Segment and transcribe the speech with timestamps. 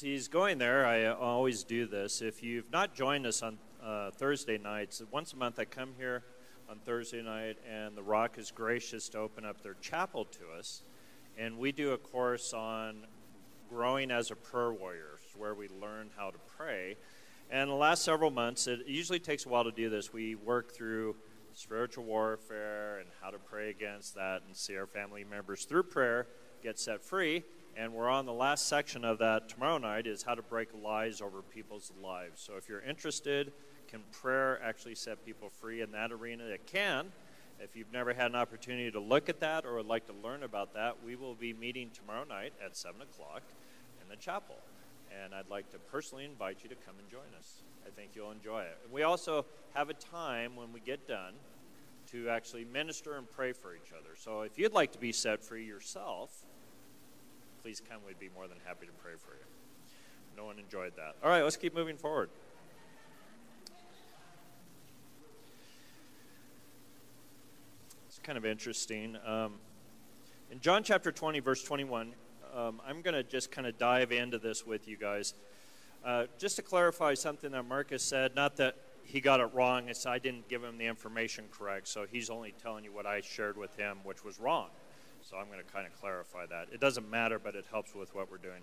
[0.00, 2.22] As he's going there, I always do this.
[2.22, 6.22] If you've not joined us on uh, Thursday nights, once a month I come here
[6.70, 10.84] on Thursday night, and the Rock is gracious to open up their chapel to us.
[11.36, 13.04] And we do a course on
[13.68, 16.96] growing as a prayer warrior, where we learn how to pray.
[17.50, 20.14] And the last several months, it usually takes a while to do this.
[20.14, 21.14] We work through
[21.52, 26.26] spiritual warfare and how to pray against that and see our family members through prayer
[26.62, 27.44] get set free.
[27.76, 31.20] And we're on the last section of that tomorrow night is how to break lies
[31.20, 32.42] over people's lives.
[32.42, 33.52] So if you're interested,
[33.88, 36.44] can prayer actually set people free in that arena?
[36.44, 37.12] It can.
[37.58, 40.42] If you've never had an opportunity to look at that or would like to learn
[40.42, 43.42] about that, we will be meeting tomorrow night at 7 o'clock
[44.02, 44.56] in the chapel.
[45.22, 47.62] And I'd like to personally invite you to come and join us.
[47.86, 48.78] I think you'll enjoy it.
[48.90, 51.34] We also have a time when we get done
[52.12, 54.10] to actually minister and pray for each other.
[54.16, 56.44] So if you'd like to be set free yourself,
[57.62, 57.98] please come.
[58.06, 59.44] We'd be more than happy to pray for you.
[60.36, 61.16] No one enjoyed that.
[61.22, 62.30] All right, let's keep moving forward.
[68.08, 69.16] It's kind of interesting.
[69.26, 69.54] Um,
[70.50, 72.14] in John chapter 20, verse 21,
[72.54, 75.34] um, I'm going to just kind of dive into this with you guys.
[76.04, 80.06] Uh, just to clarify something that Marcus said, not that he got it wrong, it's
[80.06, 83.56] I didn't give him the information correct, so he's only telling you what I shared
[83.56, 84.68] with him, which was wrong.
[85.22, 86.68] So I'm going to kind of clarify that.
[86.72, 88.62] It doesn't matter, but it helps with what we're doing.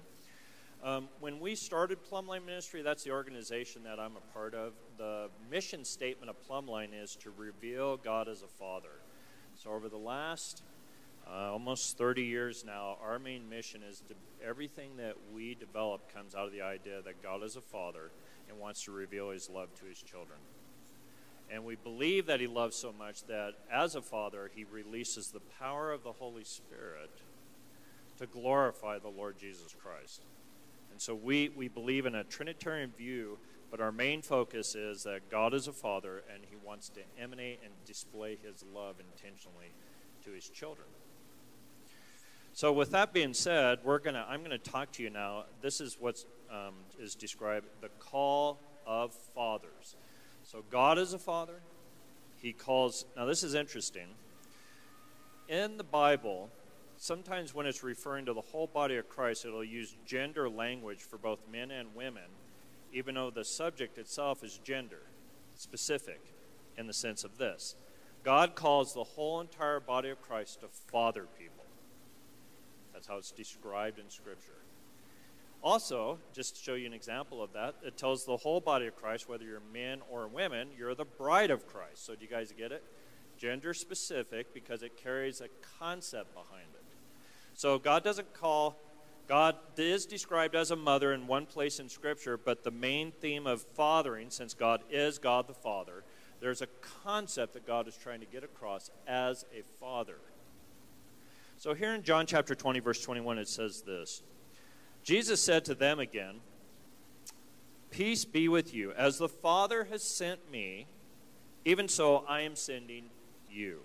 [0.83, 4.73] Um, when we started Plumline Ministry, that's the organization that I'm a part of.
[4.97, 9.02] The mission statement of Plumline is to reveal God as a Father.
[9.55, 10.61] So over the last
[11.27, 14.14] uh, almost 30 years now, our main mission is to,
[14.45, 18.11] everything that we develop comes out of the idea that God is a Father
[18.47, 20.39] and wants to reveal His love to His children.
[21.51, 25.39] And we believe that He loves so much that as a Father, He releases the
[25.59, 27.11] power of the Holy Spirit
[28.17, 30.21] to glorify the Lord Jesus Christ.
[30.91, 33.37] And so we, we believe in a Trinitarian view,
[33.69, 37.59] but our main focus is that God is a Father and He wants to emanate
[37.63, 39.71] and display His love intentionally
[40.25, 40.87] to His children.
[42.53, 44.25] So, with that being said, we're gonna.
[44.27, 45.43] I'm gonna talk to you now.
[45.61, 49.95] This is what um, is described: the call of fathers.
[50.47, 51.59] So God is a father.
[52.41, 54.08] He calls, now this is interesting.
[55.49, 56.49] In the Bible,
[56.95, 61.17] sometimes when it's referring to the whole body of Christ, it'll use gender language for
[61.17, 62.23] both men and women,
[62.93, 65.02] even though the subject itself is gender
[65.55, 66.21] specific
[66.77, 67.75] in the sense of this
[68.23, 71.65] God calls the whole entire body of Christ to father people.
[72.93, 74.61] That's how it's described in Scripture.
[75.63, 78.95] Also, just to show you an example of that, it tells the whole body of
[78.95, 82.05] Christ, whether you're men or women, you're the bride of Christ.
[82.05, 82.83] So, do you guys get it?
[83.37, 85.47] Gender specific because it carries a
[85.79, 86.83] concept behind it.
[87.53, 88.77] So, God doesn't call,
[89.27, 93.47] God is described as a mother in one place in Scripture, but the main theme
[93.47, 96.03] of fathering, since God is God the Father,
[96.39, 96.67] there's a
[97.03, 100.19] concept that God is trying to get across as a father.
[101.57, 104.21] So, here in John chapter 20, verse 21, it says this.
[105.07, 106.41] Jesus said to them again,
[107.91, 108.91] Peace be with you.
[108.91, 110.85] As the Father has sent me,
[111.63, 113.05] even so I am sending
[113.49, 113.79] you.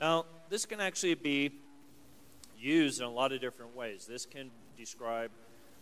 [0.00, 1.50] Now, this can actually be
[2.56, 4.06] used in a lot of different ways.
[4.06, 5.32] This can describe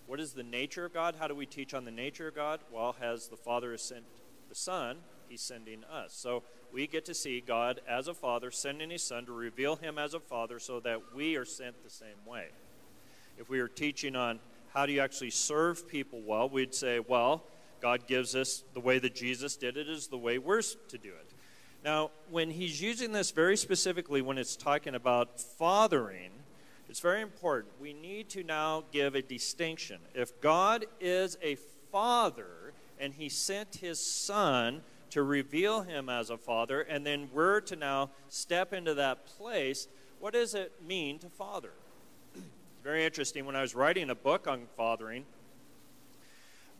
[0.07, 1.15] what is the nature of God?
[1.19, 2.61] How do we teach on the nature of God?
[2.73, 4.05] Well, as the Father has sent
[4.49, 4.97] the Son,
[5.29, 6.15] He's sending us.
[6.15, 6.43] So
[6.73, 10.15] we get to see God as a Father sending His Son to reveal Him as
[10.15, 12.47] a Father so that we are sent the same way.
[13.37, 14.41] If we are teaching on
[14.73, 17.45] how do you actually serve people well, we'd say, well,
[17.81, 21.09] God gives us the way that Jesus did it is the way we're to do
[21.09, 21.33] it.
[21.85, 26.31] Now, when he's using this very specifically when it's talking about fathering,
[26.89, 27.73] it's very important.
[27.81, 29.99] We need to now give a distinction.
[30.15, 31.57] If God is a
[31.91, 37.61] father and he sent his son to reveal him as a father, and then we're
[37.63, 41.73] to now step into that place, what does it mean to father?
[42.83, 43.45] Very interesting.
[43.45, 45.25] When I was writing a book on fathering,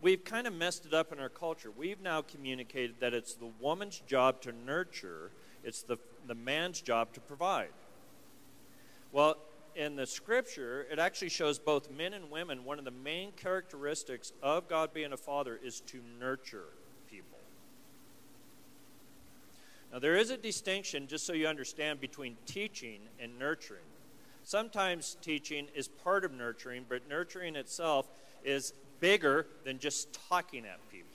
[0.01, 1.69] we've kind of messed it up in our culture.
[1.71, 5.31] We've now communicated that it's the woman's job to nurture,
[5.63, 7.69] it's the, the man's job to provide.
[9.11, 9.37] Well,
[9.75, 14.33] in the scripture, it actually shows both men and women one of the main characteristics
[14.41, 16.65] of God being a father is to nurture
[17.09, 17.39] people.
[19.93, 23.83] Now, there is a distinction, just so you understand, between teaching and nurturing.
[24.43, 28.07] Sometimes teaching is part of nurturing, but nurturing itself
[28.43, 31.07] is bigger than just talking at people.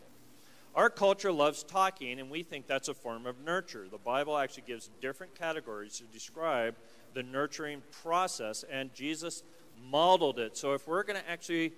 [0.75, 3.87] Our culture loves talking, and we think that's a form of nurture.
[3.90, 6.75] The Bible actually gives different categories to describe
[7.14, 9.43] the nurturing process, and Jesus
[9.90, 10.56] modeled it.
[10.56, 11.73] So if we're going to actually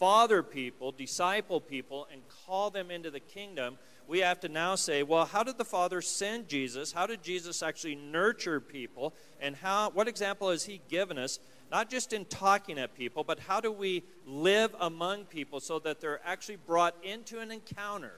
[0.00, 3.76] father people, disciple people, and call them into the kingdom,
[4.08, 6.90] we have to now say, well, how did the Father send Jesus?
[6.90, 9.12] How did Jesus actually nurture people?
[9.42, 11.38] And how, what example has He given us?
[11.70, 16.00] Not just in talking at people, but how do we live among people so that
[16.00, 18.14] they're actually brought into an encounter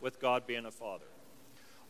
[0.00, 1.06] with God being a Father?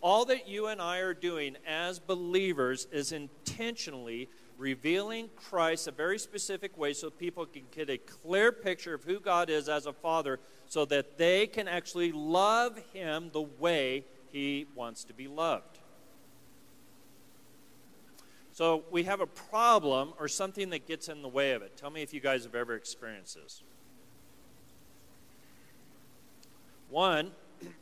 [0.03, 6.19] All that you and I are doing as believers is intentionally revealing Christ a very
[6.19, 9.93] specific way so people can get a clear picture of who God is as a
[9.93, 15.79] Father so that they can actually love Him the way He wants to be loved.
[18.53, 21.77] So we have a problem or something that gets in the way of it.
[21.77, 23.63] Tell me if you guys have ever experienced this.
[26.89, 27.33] One,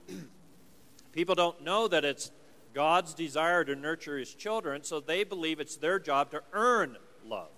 [1.12, 2.30] people don't know that it's
[2.74, 6.96] God's desire to nurture his children, so they believe it's their job to earn
[7.26, 7.48] love.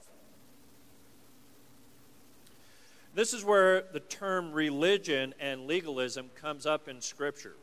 [3.14, 7.54] This is where the term religion and legalism comes up in Scripture.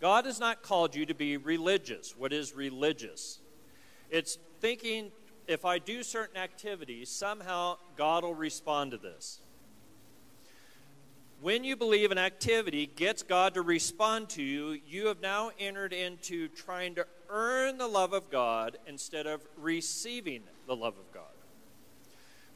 [0.00, 2.16] God has not called you to be religious.
[2.16, 3.38] What is religious?
[4.10, 5.12] It's thinking
[5.46, 9.40] if I do certain activities, somehow God will respond to this.
[11.40, 15.92] When you believe an activity gets God to respond to you, you have now entered
[15.92, 21.22] into trying to earn the love of God instead of receiving the love of God.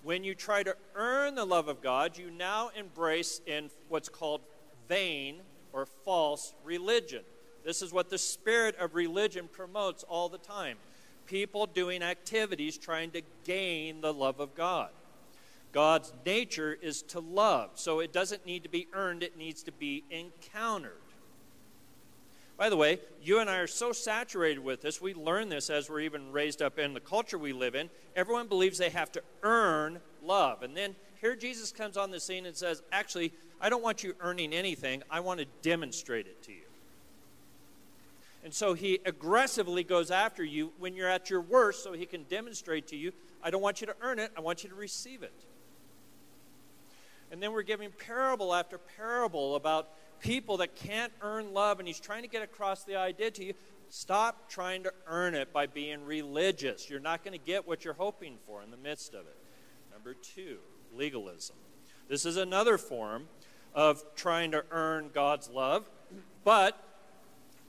[0.02, 4.40] When you try to earn the love of God, you now embrace in what's called
[4.88, 5.43] vain
[5.73, 7.23] or false religion.
[7.64, 10.76] This is what the spirit of religion promotes all the time.
[11.26, 14.90] People doing activities trying to gain the love of God.
[15.72, 19.72] God's nature is to love, so it doesn't need to be earned, it needs to
[19.72, 20.92] be encountered.
[22.58, 25.88] By the way, you and I are so saturated with this, we learn this as
[25.88, 27.90] we're even raised up in the culture we live in.
[28.14, 30.62] Everyone believes they have to earn love.
[30.62, 34.14] And then here Jesus comes on the scene and says, Actually, I don't want you
[34.20, 36.62] earning anything, I want to demonstrate it to you.
[38.44, 42.24] And so he aggressively goes after you when you're at your worst so he can
[42.24, 45.22] demonstrate to you, I don't want you to earn it, I want you to receive
[45.22, 45.32] it.
[47.32, 49.88] And then we're giving parable after parable about
[50.20, 53.55] people that can't earn love, and he's trying to get across the idea to you
[53.88, 56.88] stop trying to earn it by being religious.
[56.88, 59.37] You're not going to get what you're hoping for in the midst of it.
[59.93, 60.58] Number two,
[60.94, 61.56] legalism.
[62.08, 63.29] This is another form
[63.75, 65.90] of trying to earn God's love,
[66.44, 66.82] but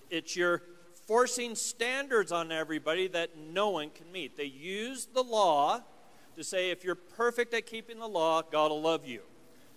[0.10, 0.62] it's your
[1.08, 4.38] forcing standards on everybody that no one can meet.
[4.38, 5.82] They use the law
[6.38, 9.22] to say if you're perfect at keeping the law, God will love you.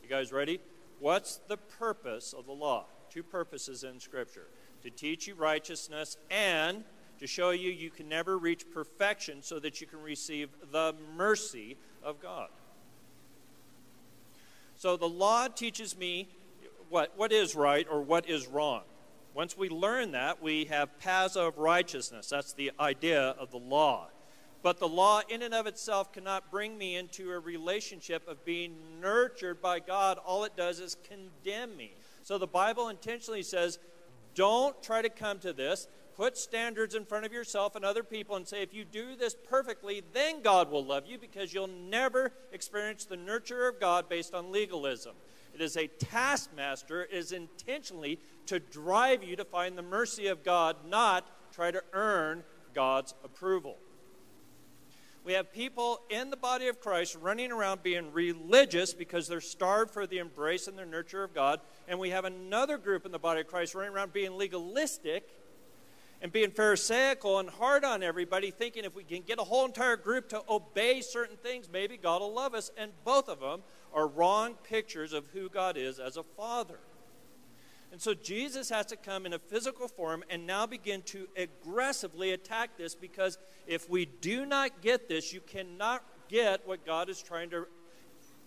[0.07, 0.61] You guys ready?
[1.01, 2.85] What's the purpose of the law?
[3.11, 4.47] Two purposes in Scripture
[4.85, 6.85] to teach you righteousness and
[7.19, 11.77] to show you you can never reach perfection so that you can receive the mercy
[12.05, 12.51] of God.
[14.77, 16.29] So the law teaches me
[16.89, 18.83] what, what is right or what is wrong.
[19.35, 22.29] Once we learn that, we have paths of righteousness.
[22.29, 24.07] That's the idea of the law.
[24.67, 28.75] But the law, in and of itself, cannot bring me into a relationship of being
[29.01, 30.19] nurtured by God.
[30.27, 31.95] All it does is condemn me.
[32.25, 33.79] So the Bible intentionally says,
[34.35, 35.87] don't try to come to this.
[36.17, 39.37] Put standards in front of yourself and other people and say, if you do this
[39.49, 44.35] perfectly, then God will love you because you'll never experience the nurture of God based
[44.35, 45.15] on legalism.
[45.55, 50.43] It is a taskmaster, it is intentionally to drive you to find the mercy of
[50.43, 52.43] God, not try to earn
[52.75, 53.77] God's approval.
[55.27, 59.91] We have people in the body of Christ running around being religious because they're starved
[59.91, 61.59] for the embrace and the nurture of God.
[61.89, 65.29] And we have another group in the body of Christ running around being legalistic
[66.23, 69.97] and being pharisaical and hard on everybody, thinking if we can get a whole entire
[69.97, 72.71] group to obey certain things, maybe God will love us.
[72.77, 76.79] And both of them are wrong pictures of who God is as a father.
[77.93, 82.33] And so Jesus has to come in a physical form and now begin to aggressively
[82.33, 87.23] attack this because if we do not get this, you cannot get what God is
[87.23, 87.67] trying to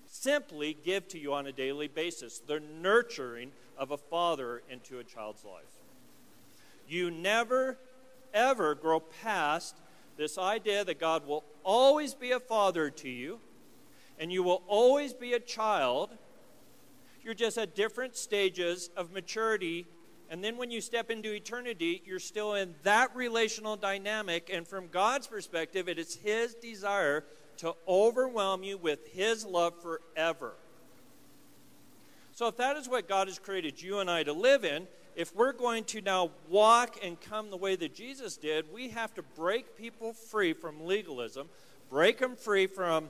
[0.05, 5.03] simply give to you on a daily basis the nurturing of a father into a
[5.03, 5.63] child's life.
[6.87, 7.77] You never,
[8.33, 9.75] ever grow past
[10.17, 13.39] this idea that God will always be a father to you
[14.19, 16.09] and you will always be a child
[17.29, 19.85] you're just at different stages of maturity.
[20.31, 24.49] And then when you step into eternity, you're still in that relational dynamic.
[24.51, 27.23] And from God's perspective, it is His desire
[27.57, 30.53] to overwhelm you with His love forever.
[32.33, 35.35] So, if that is what God has created you and I to live in, if
[35.35, 39.21] we're going to now walk and come the way that Jesus did, we have to
[39.21, 41.47] break people free from legalism,
[41.91, 43.09] break them free from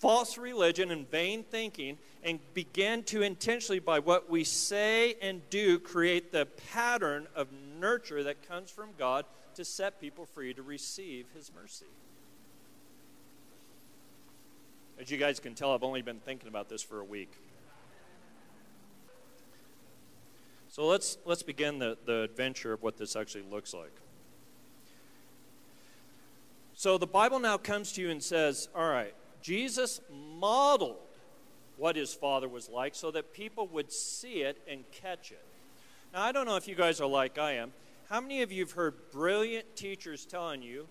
[0.00, 5.78] false religion and vain thinking and begin to intentionally, by what we say and do,
[5.78, 11.26] create the pattern of nurture that comes from God to set people free to receive
[11.34, 11.86] His mercy.
[14.98, 17.32] As you guys can tell, I've only been thinking about this for a week.
[20.68, 23.92] So let's, let's begin the, the adventure of what this actually looks like.
[26.74, 30.96] So the Bible now comes to you and says, all right, Jesus modeled
[31.76, 35.44] what his father was like so that people would see it and catch it.
[36.12, 37.72] Now, I don't know if you guys are like I am.
[38.08, 40.88] How many of you have heard brilliant teachers telling you,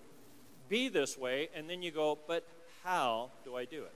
[0.69, 2.47] be this way, and then you go, but
[2.83, 3.93] how do I do it?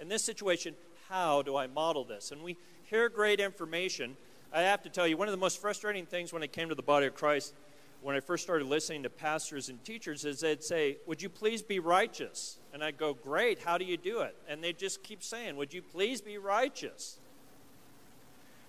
[0.00, 0.74] In this situation,
[1.08, 2.32] how do I model this?
[2.32, 4.16] And we hear great information.
[4.52, 6.74] I have to tell you, one of the most frustrating things when it came to
[6.74, 7.54] the body of Christ
[8.02, 11.62] when I first started listening to pastors and teachers is they'd say, Would you please
[11.62, 12.58] be righteous?
[12.72, 14.34] And I'd go, Great, how do you do it?
[14.48, 17.18] And they'd just keep saying, Would you please be righteous?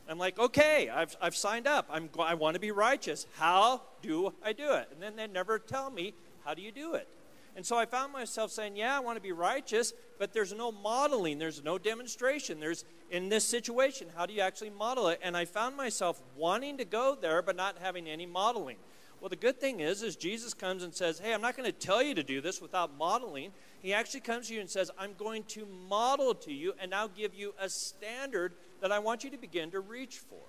[0.10, 1.88] I'm like, Okay, I've, I've signed up.
[1.90, 3.26] I'm, I want to be righteous.
[3.38, 4.90] How do I do it?
[4.92, 7.08] And then they never tell me, How do you do it?
[7.56, 10.74] And so I found myself saying, Yeah, I want to be righteous, but there's no
[10.74, 12.60] modeling, there's no demonstration.
[12.60, 15.20] There's, in this situation, how do you actually model it?
[15.24, 18.78] And I found myself wanting to go there, but not having any modeling.
[19.22, 21.78] Well, the good thing is, is Jesus comes and says, "Hey, I'm not going to
[21.78, 25.14] tell you to do this without modeling." He actually comes to you and says, "I'm
[25.14, 29.30] going to model to you and now give you a standard that I want you
[29.30, 30.42] to begin to reach for."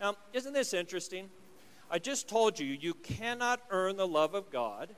[0.00, 1.30] Now, isn't this interesting?
[1.90, 4.96] I just told you you cannot earn the love of God,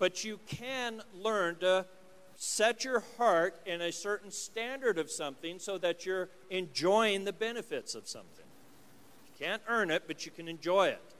[0.00, 1.86] but you can learn to
[2.34, 7.94] set your heart in a certain standard of something so that you're enjoying the benefits
[7.94, 8.44] of something.
[9.26, 11.15] You can't earn it, but you can enjoy it.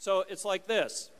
[0.00, 1.10] So it's like this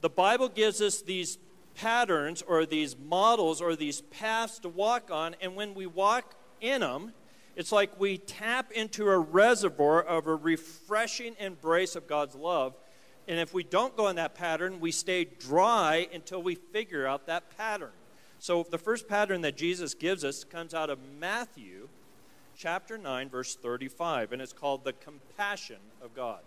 [0.00, 1.38] the Bible gives us these
[1.74, 6.80] patterns or these models or these paths to walk on, and when we walk in
[6.80, 7.12] them,
[7.56, 12.74] it's like we tap into a reservoir of a refreshing embrace of God's love.
[13.26, 17.26] And if we don't go in that pattern, we stay dry until we figure out
[17.26, 17.92] that pattern.
[18.38, 21.88] So the first pattern that Jesus gives us comes out of Matthew
[22.56, 26.40] chapter 9, verse 35, and it's called the compassion of God.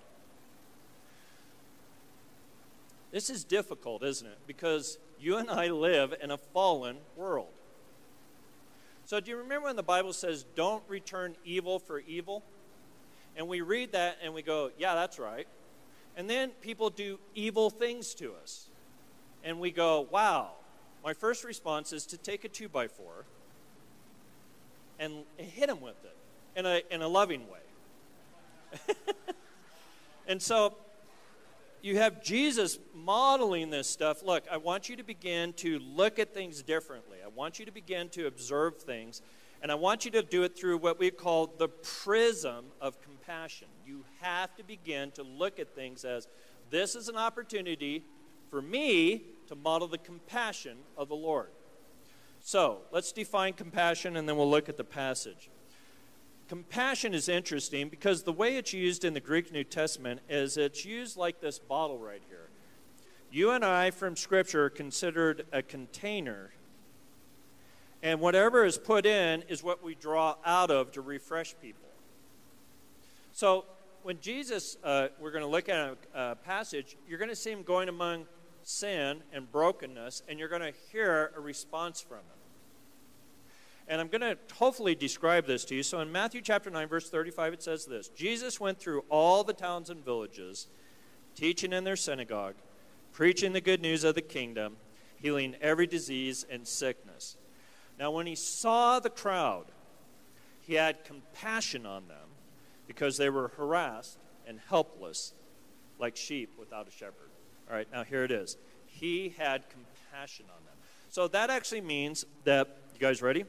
[3.16, 4.40] This is difficult, isn't it?
[4.46, 7.48] Because you and I live in a fallen world.
[9.06, 12.44] So, do you remember when the Bible says, don't return evil for evil?
[13.38, 15.48] And we read that and we go, yeah, that's right.
[16.18, 18.68] And then people do evil things to us.
[19.46, 20.50] And we go, wow.
[21.02, 23.24] My first response is to take a two by four
[25.00, 26.18] and hit them with it
[26.60, 28.94] in a, in a loving way.
[30.28, 30.76] and so
[31.86, 34.24] you have Jesus modeling this stuff.
[34.24, 37.20] Look, I want you to begin to look at things differently.
[37.24, 39.22] I want you to begin to observe things.
[39.62, 43.68] And I want you to do it through what we call the prism of compassion.
[43.86, 46.28] You have to begin to look at things as
[46.72, 48.04] this is an opportunity
[48.50, 51.50] for me to model the compassion of the Lord.
[52.42, 55.52] So let's define compassion and then we'll look at the passage.
[56.48, 60.86] Compassion is interesting because the way it's used in the Greek New Testament is it's
[60.86, 62.50] used like this bottle right here.
[63.32, 66.52] You and I from Scripture are considered a container,
[68.04, 71.90] and whatever is put in is what we draw out of to refresh people.
[73.34, 73.66] So
[74.04, 77.52] when Jesus, uh, we're going to look at a, a passage, you're going to see
[77.52, 78.28] him going among
[78.62, 82.45] sin and brokenness, and you're going to hear a response from him.
[83.88, 85.84] And I'm going to hopefully describe this to you.
[85.84, 89.54] So in Matthew chapter 9, verse 35, it says this Jesus went through all the
[89.54, 90.68] towns and villages,
[91.36, 92.56] teaching in their synagogue,
[93.14, 94.78] preaching the good news of the kingdom,
[95.18, 97.38] healing every disease and sickness.
[98.00, 99.66] Now, when he saw the crowd,
[100.60, 102.30] he had compassion on them
[102.88, 105.34] because they were harassed and helpless
[106.00, 107.30] like sheep without a shepherd.
[107.70, 108.58] All right, now here it is.
[108.86, 110.76] He had compassion on them.
[111.10, 113.46] So that actually means that, you guys ready?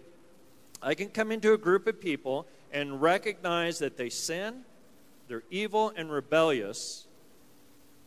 [0.82, 4.62] I can come into a group of people and recognize that they sin,
[5.28, 7.06] they're evil and rebellious.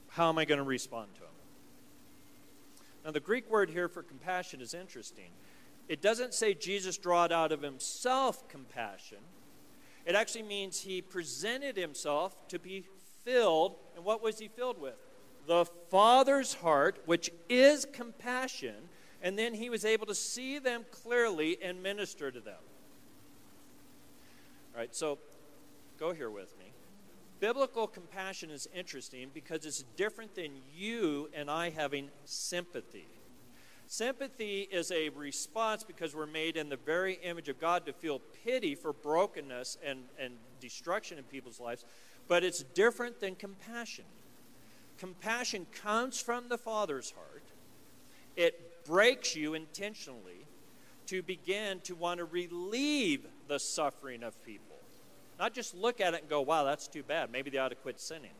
[0.09, 1.29] How am I going to respond to them?
[3.05, 5.29] Now, the Greek word here for compassion is interesting.
[5.87, 9.19] It doesn't say Jesus drawed out of himself compassion.
[10.05, 12.83] It actually means he presented himself to be
[13.23, 13.75] filled.
[13.95, 14.95] And what was he filled with?
[15.47, 18.75] The Father's heart, which is compassion
[19.21, 22.61] and then he was able to see them clearly and minister to them.
[24.73, 25.17] All right, so
[25.99, 26.71] go here with me.
[27.39, 33.07] Biblical compassion is interesting because it's different than you and I having sympathy.
[33.87, 38.21] Sympathy is a response because we're made in the very image of God to feel
[38.45, 41.85] pity for brokenness and, and destruction in people's lives,
[42.27, 44.05] but it's different than compassion.
[44.99, 47.43] Compassion comes from the Father's heart,
[48.35, 50.47] it breaks you intentionally
[51.05, 54.77] to begin to want to relieve the suffering of people.
[55.37, 57.31] Not just look at it and go, wow, that's too bad.
[57.31, 58.31] Maybe they ought to quit sinning.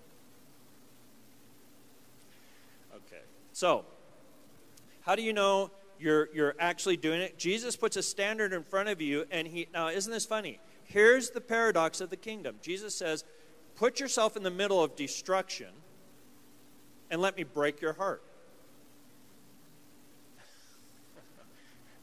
[2.94, 3.22] Okay,
[3.54, 3.86] so
[5.02, 7.38] how do you know you're, you're actually doing it?
[7.38, 10.60] Jesus puts a standard in front of you, and he, now isn't this funny?
[10.84, 13.24] Here's the paradox of the kingdom Jesus says,
[13.76, 15.70] put yourself in the middle of destruction
[17.12, 18.24] and let me break your heart.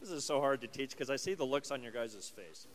[0.06, 2.66] This is so hard to teach because I see the looks on your guys' face.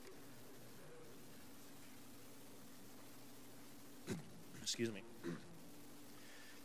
[4.62, 5.02] Excuse me.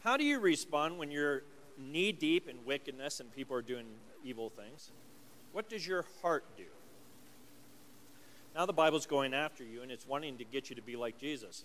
[0.01, 1.43] How do you respond when you're
[1.79, 3.87] knee deep in wickedness and people are doing
[4.25, 4.91] evil things?
[5.53, 6.65] What does your heart do?
[8.55, 11.19] Now the Bible's going after you and it's wanting to get you to be like
[11.19, 11.65] Jesus.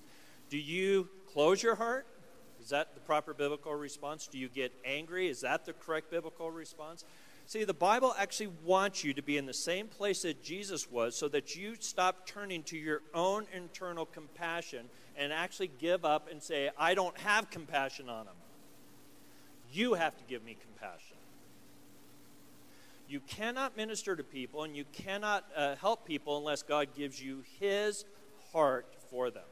[0.49, 2.05] Do you close your heart?
[2.61, 4.27] Is that the proper biblical response?
[4.27, 5.27] Do you get angry?
[5.27, 7.05] Is that the correct biblical response?
[7.51, 11.17] See, the Bible actually wants you to be in the same place that Jesus was
[11.17, 14.85] so that you stop turning to your own internal compassion
[15.17, 18.35] and actually give up and say, I don't have compassion on them.
[19.73, 21.17] You have to give me compassion.
[23.09, 27.43] You cannot minister to people and you cannot uh, help people unless God gives you
[27.59, 28.05] His
[28.53, 29.43] heart for them.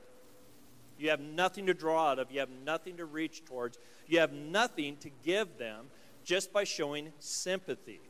[0.98, 3.78] You have nothing to draw out of, you have nothing to reach towards,
[4.08, 5.88] you have nothing to give them
[6.24, 8.02] just by showing sympathy.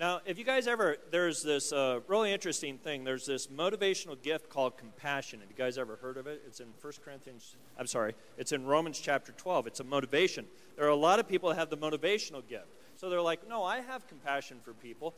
[0.00, 3.04] Now, if you guys ever, there's this uh, really interesting thing.
[3.04, 5.38] There's this motivational gift called compassion.
[5.40, 6.42] Have you guys ever heard of it?
[6.46, 9.68] It's in 1 Corinthians, I'm sorry, it's in Romans chapter 12.
[9.68, 10.46] It's a motivation.
[10.76, 12.66] There are a lot of people that have the motivational gift.
[12.96, 15.14] So they're like, no, I have compassion for people.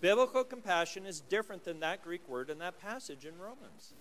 [0.00, 3.94] Biblical compassion is different than that Greek word in that passage in Romans.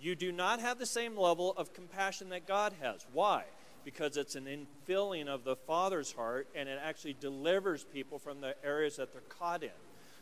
[0.00, 3.06] You do not have the same level of compassion that God has.
[3.12, 3.44] Why?
[3.88, 8.54] Because it's an infilling of the Father's heart and it actually delivers people from the
[8.62, 9.70] areas that they're caught in.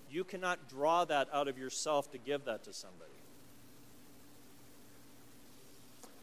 [0.09, 3.11] You cannot draw that out of yourself to give that to somebody.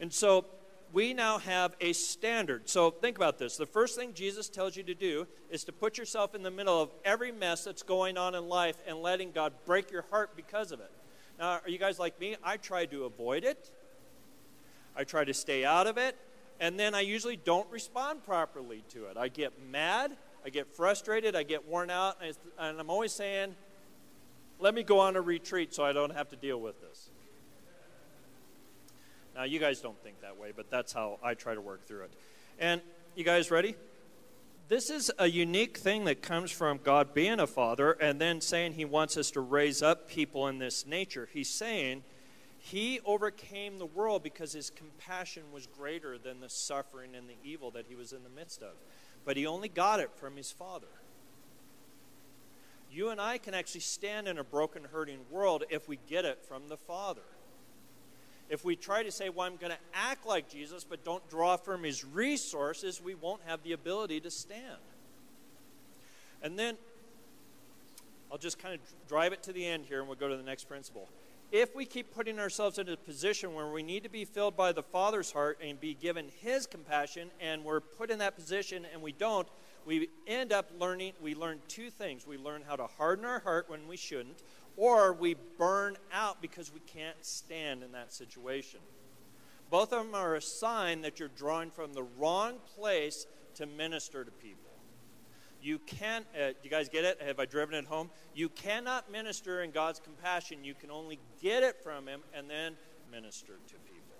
[0.00, 0.46] And so
[0.90, 2.66] we now have a standard.
[2.66, 3.58] So think about this.
[3.58, 6.80] The first thing Jesus tells you to do is to put yourself in the middle
[6.80, 10.72] of every mess that's going on in life and letting God break your heart because
[10.72, 10.90] of it.
[11.38, 12.36] Now, are you guys like me?
[12.42, 13.70] I try to avoid it.
[14.96, 16.16] I try to stay out of it
[16.60, 19.16] and then I usually don't respond properly to it.
[19.16, 22.16] I get mad, I get frustrated, I get worn out,
[22.58, 23.54] and I'm always saying,
[24.60, 27.10] let me go on a retreat so I don't have to deal with this.
[29.34, 32.04] Now, you guys don't think that way, but that's how I try to work through
[32.04, 32.12] it.
[32.58, 32.80] And
[33.16, 33.74] you guys ready?
[34.68, 38.74] This is a unique thing that comes from God being a father and then saying
[38.74, 41.28] he wants us to raise up people in this nature.
[41.32, 42.04] He's saying,
[42.64, 47.70] he overcame the world because his compassion was greater than the suffering and the evil
[47.72, 48.72] that he was in the midst of.
[49.26, 50.86] But he only got it from his Father.
[52.90, 56.42] You and I can actually stand in a broken, hurting world if we get it
[56.48, 57.20] from the Father.
[58.48, 61.58] If we try to say, well, I'm going to act like Jesus, but don't draw
[61.58, 64.80] from his resources, we won't have the ability to stand.
[66.42, 66.78] And then
[68.32, 70.42] I'll just kind of drive it to the end here and we'll go to the
[70.42, 71.10] next principle
[71.52, 74.72] if we keep putting ourselves in a position where we need to be filled by
[74.72, 79.02] the Father's heart and be given His compassion, and we're put in that position and
[79.02, 79.48] we don't,
[79.86, 82.26] we end up learning, we learn two things.
[82.26, 84.42] We learn how to harden our heart when we shouldn't,
[84.76, 88.80] or we burn out because we can't stand in that situation.
[89.70, 93.26] Both of them are a sign that you're drawing from the wrong place
[93.56, 94.63] to minister to people.
[95.64, 97.22] You can, uh, you guys get it?
[97.22, 98.10] Have I driven it home?
[98.34, 100.62] You cannot minister in God's compassion.
[100.62, 102.76] You can only get it from Him and then
[103.10, 104.18] minister to people.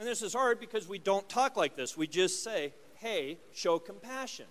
[0.00, 1.96] And this is hard because we don't talk like this.
[1.96, 4.46] We just say, hey, show compassion.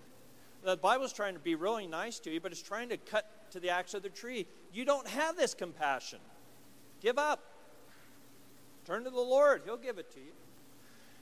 [0.63, 3.59] The Bible's trying to be really nice to you, but it's trying to cut to
[3.59, 4.47] the axe of the tree.
[4.71, 6.19] You don't have this compassion.
[7.01, 7.43] Give up.
[8.85, 10.31] Turn to the Lord, He'll give it to you.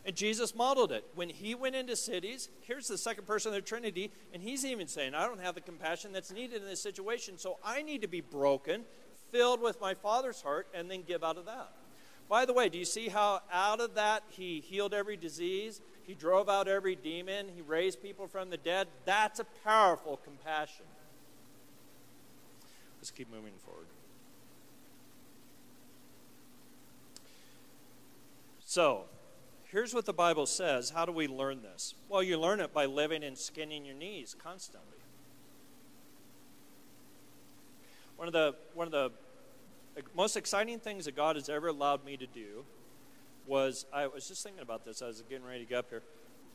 [0.07, 1.03] And Jesus modeled it.
[1.15, 4.87] When he went into cities, here's the second person of the Trinity, and he's even
[4.87, 8.07] saying, I don't have the compassion that's needed in this situation, so I need to
[8.07, 8.85] be broken,
[9.33, 11.71] filled with my Father's heart, and then give out of that.
[12.29, 15.81] By the way, do you see how out of that he healed every disease?
[16.03, 17.47] He drove out every demon.
[17.53, 18.87] He raised people from the dead.
[19.03, 20.85] That's a powerful compassion.
[22.97, 23.87] Let's keep moving forward.
[28.65, 29.03] So,
[29.71, 30.89] here's what the Bible says.
[30.89, 31.95] How do we learn this?
[32.09, 34.97] Well, you learn it by living and skinning your knees constantly.
[38.15, 39.11] One of the, one of the
[40.15, 42.65] most exciting things that God has ever allowed me to do
[43.45, 45.01] was I was just thinking about this.
[45.01, 46.03] I was getting ready to get up here.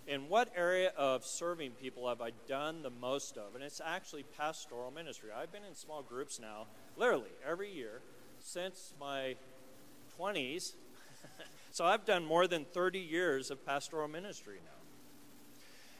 [0.06, 3.54] In what area of serving people have I done the most of?
[3.54, 5.30] And it's actually pastoral ministry.
[5.34, 8.00] I've been in small groups now, literally every year
[8.40, 9.36] since my
[10.18, 10.72] 20s.
[11.72, 14.70] so I've done more than 30 years of pastoral ministry now.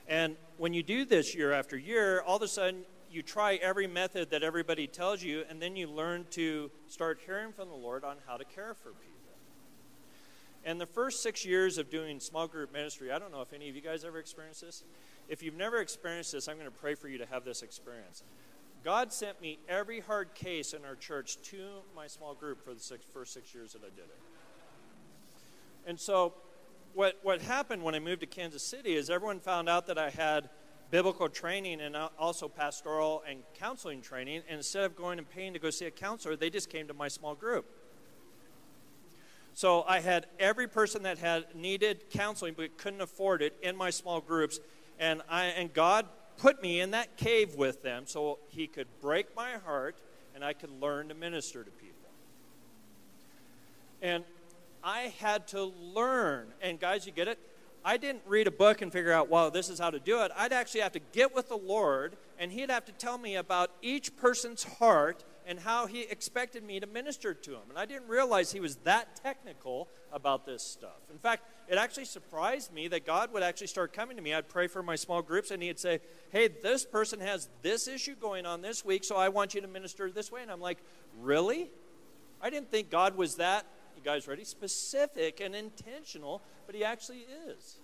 [0.06, 3.86] And when you do this year after year, all of a sudden you try every
[3.86, 8.04] method that everybody tells you, and then you learn to start hearing from the Lord
[8.04, 9.08] on how to care for people.
[10.64, 13.68] And the first six years of doing small group ministry, I don't know if any
[13.68, 14.84] of you guys ever experienced this.
[15.28, 18.22] If you've never experienced this, I'm going to pray for you to have this experience.
[18.84, 22.80] God sent me every hard case in our church to my small group for the
[22.80, 24.18] six, first six years that I did it.
[25.86, 26.34] And so,
[26.94, 30.10] what, what happened when I moved to Kansas City is everyone found out that I
[30.10, 30.50] had
[30.90, 34.42] biblical training and also pastoral and counseling training.
[34.48, 36.94] And instead of going and paying to go see a counselor, they just came to
[36.94, 37.64] my small group.
[39.54, 43.90] So I had every person that had needed counseling but couldn't afford it in my
[43.90, 44.60] small groups,
[44.98, 46.06] and I and God
[46.38, 49.96] put me in that cave with them so He could break my heart
[50.34, 52.08] and I could learn to minister to people.
[54.00, 54.24] And
[54.82, 56.48] I had to learn.
[56.60, 57.38] And guys, you get it?
[57.84, 60.30] I didn't read a book and figure out, wow, this is how to do it.
[60.36, 63.70] I'd actually have to get with the Lord, and He'd have to tell me about
[63.82, 67.62] each person's heart and how he expected me to minister to him.
[67.68, 71.00] And I didn't realize he was that technical about this stuff.
[71.10, 74.34] In fact, it actually surprised me that God would actually start coming to me.
[74.34, 78.14] I'd pray for my small groups, and he'd say, Hey, this person has this issue
[78.14, 80.42] going on this week, so I want you to minister this way.
[80.42, 80.78] And I'm like,
[81.20, 81.70] Really?
[82.40, 84.44] I didn't think God was that, you guys ready?
[84.44, 87.76] Specific and intentional, but he actually is.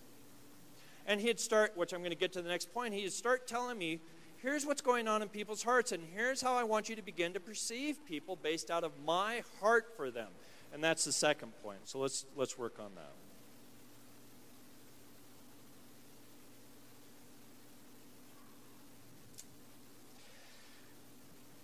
[1.07, 3.79] And he'd start, which I'm going to get to the next point, he'd start telling
[3.79, 4.01] me
[4.43, 7.33] here's what's going on in people's hearts, and here's how I want you to begin
[7.33, 10.29] to perceive people based out of my heart for them.
[10.73, 11.79] And that's the second point.
[11.85, 13.13] So let's let's work on that.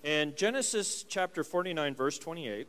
[0.05, 2.67] In Genesis chapter 49, verse 28,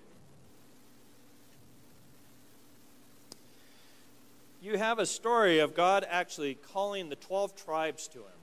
[4.65, 8.39] you have a story of God actually calling the 12 tribes to him.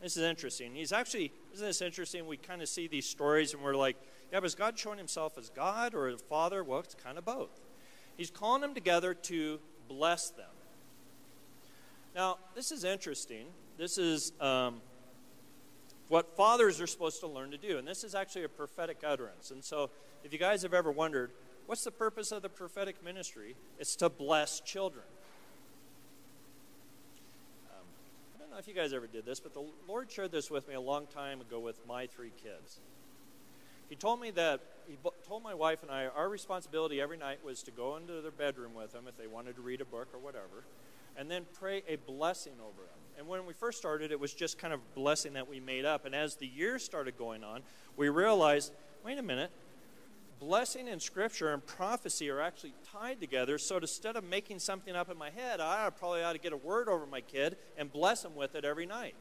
[0.00, 0.74] This is interesting.
[0.74, 2.26] He's actually, isn't this interesting?
[2.26, 3.96] We kind of see these stories and we're like,
[4.32, 6.64] yeah, but is God showing himself as God or a father?
[6.64, 7.60] Well, it's kind of both.
[8.16, 10.46] He's calling them together to bless them.
[12.14, 13.46] Now, this is interesting.
[13.76, 14.80] This is um,
[16.08, 17.76] what fathers are supposed to learn to do.
[17.76, 19.50] And this is actually a prophetic utterance.
[19.50, 19.90] And so,
[20.24, 21.30] if you guys have ever wondered,
[21.66, 23.54] what's the purpose of the prophetic ministry?
[23.78, 25.04] It's to bless children.
[28.51, 30.80] know if you guys ever did this, but the Lord shared this with me a
[30.80, 32.78] long time ago with my three kids.
[33.88, 34.96] He told me that, he
[35.26, 38.72] told my wife and I, our responsibility every night was to go into their bedroom
[38.72, 40.62] with them if they wanted to read a book or whatever,
[41.16, 43.00] and then pray a blessing over them.
[43.18, 46.06] And when we first started, it was just kind of blessing that we made up.
[46.06, 47.62] And as the years started going on,
[47.96, 48.72] we realized
[49.04, 49.50] wait a minute,
[50.42, 53.58] blessing and scripture and prophecy are actually tied together.
[53.58, 56.56] So instead of making something up in my head, I probably ought to get a
[56.56, 59.14] word over my kid and bless him with it every night.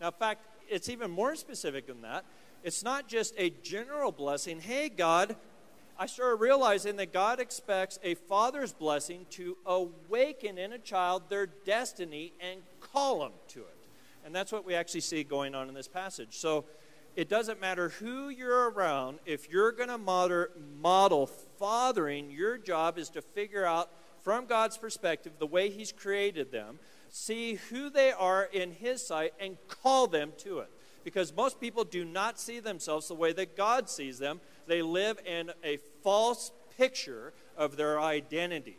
[0.00, 2.24] Now, in fact, it's even more specific than that.
[2.62, 4.60] It's not just a general blessing.
[4.60, 5.34] Hey, God,
[5.98, 11.46] I started realizing that God expects a father's blessing to awaken in a child their
[11.46, 13.76] destiny and call them to it.
[14.24, 16.36] And that's what we actually see going on in this passage.
[16.36, 16.66] So,
[17.16, 23.08] it doesn't matter who you're around, if you're going to model, fathering, your job is
[23.10, 23.90] to figure out
[24.22, 29.32] from God's perspective the way He's created them, see who they are in His sight,
[29.40, 30.70] and call them to it.
[31.04, 35.18] Because most people do not see themselves the way that God sees them, they live
[35.24, 38.78] in a false picture of their identity.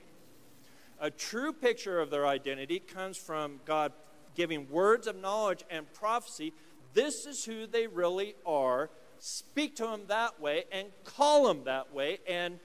[0.99, 3.93] A true picture of their identity comes from God
[4.35, 6.53] giving words of knowledge and prophecy
[6.93, 8.89] this is who they really are.
[9.19, 12.59] Speak to them that way and call them that way and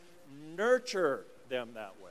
[0.57, 2.11] nurture them that way.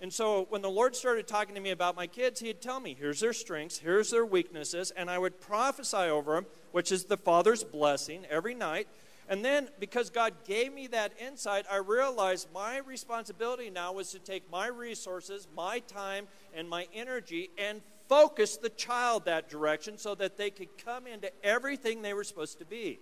[0.00, 2.94] And so when the Lord started talking to me about my kids, He'd tell me,
[2.98, 7.16] here's their strengths, here's their weaknesses, and I would prophesy over them, which is the
[7.16, 8.88] Father's blessing every night.
[9.28, 14.18] And then, because God gave me that insight, I realized my responsibility now was to
[14.18, 20.14] take my resources, my time, and my energy and focus the child that direction so
[20.14, 22.98] that they could come into everything they were supposed to be.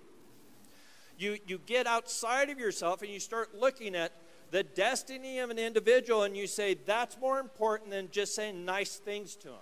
[1.19, 4.13] You, you get outside of yourself and you start looking at
[4.51, 8.97] the destiny of an individual and you say that's more important than just saying nice
[8.97, 9.57] things to them.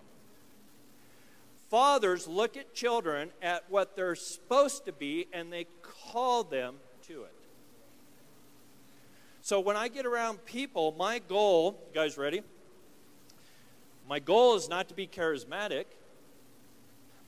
[1.70, 6.76] Fathers look at children at what they're supposed to be and they call them
[7.06, 7.34] to it.
[9.40, 12.42] So when I get around people, my goal, you guys ready?
[14.12, 15.86] My goal is not to be charismatic.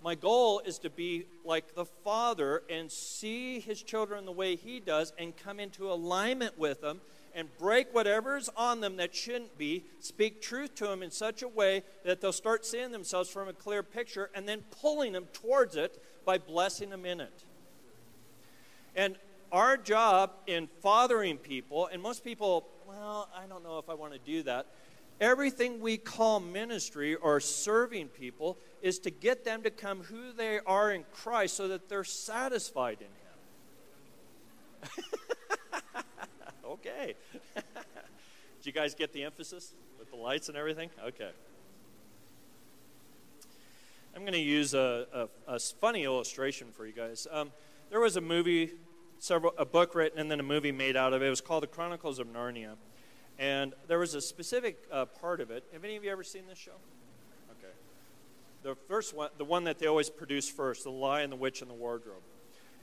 [0.02, 4.80] My goal is to be like the Father and see his children the way he
[4.80, 7.00] does and come into alignment with them
[7.34, 11.48] and break whatever's on them that shouldn't be, speak truth to them in such a
[11.48, 15.76] way that they'll start seeing themselves from a clear picture and then pulling them towards
[15.76, 17.44] it by blessing them in it.
[18.94, 19.16] And
[19.50, 24.12] our job in fathering people, and most people, well, I don't know if I want
[24.12, 24.66] to do that.
[25.20, 30.58] Everything we call ministry or serving people is to get them to come who they
[30.66, 33.06] are in Christ so that they're satisfied in
[34.90, 35.04] Him.
[36.66, 37.14] okay.
[37.54, 37.62] Did
[38.62, 40.90] you guys get the emphasis with the lights and everything?
[41.06, 41.30] Okay.
[44.16, 47.26] I'm going to use a, a, a, funny illustration for you guys.
[47.32, 47.50] Um,
[47.90, 48.72] there was a movie,
[49.18, 51.26] several, a book written, and then a movie made out of it.
[51.26, 52.76] It was called The Chronicles of Narnia.
[53.38, 55.64] And there was a specific uh, part of it.
[55.72, 56.72] Have any of you ever seen this show?
[57.50, 57.72] Okay.
[58.62, 61.70] The first one, the one that they always produce first, The Lion, the Witch, and
[61.70, 62.22] the Wardrobe.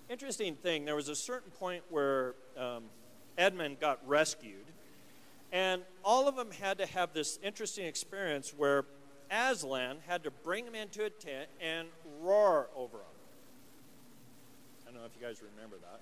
[0.09, 2.83] Interesting thing, there was a certain point where um,
[3.37, 4.65] Edmund got rescued.
[5.53, 8.85] And all of them had to have this interesting experience where
[9.29, 11.87] Aslan had to bring him into a tent and
[12.21, 13.03] roar over him.
[14.87, 16.01] I don't know if you guys remember that.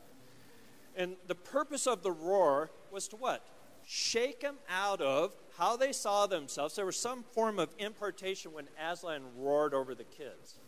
[0.95, 3.45] And the purpose of the roar was to what?
[3.91, 6.75] Shake them out of how they saw themselves.
[6.75, 10.59] There was some form of impartation when Aslan roared over the kids.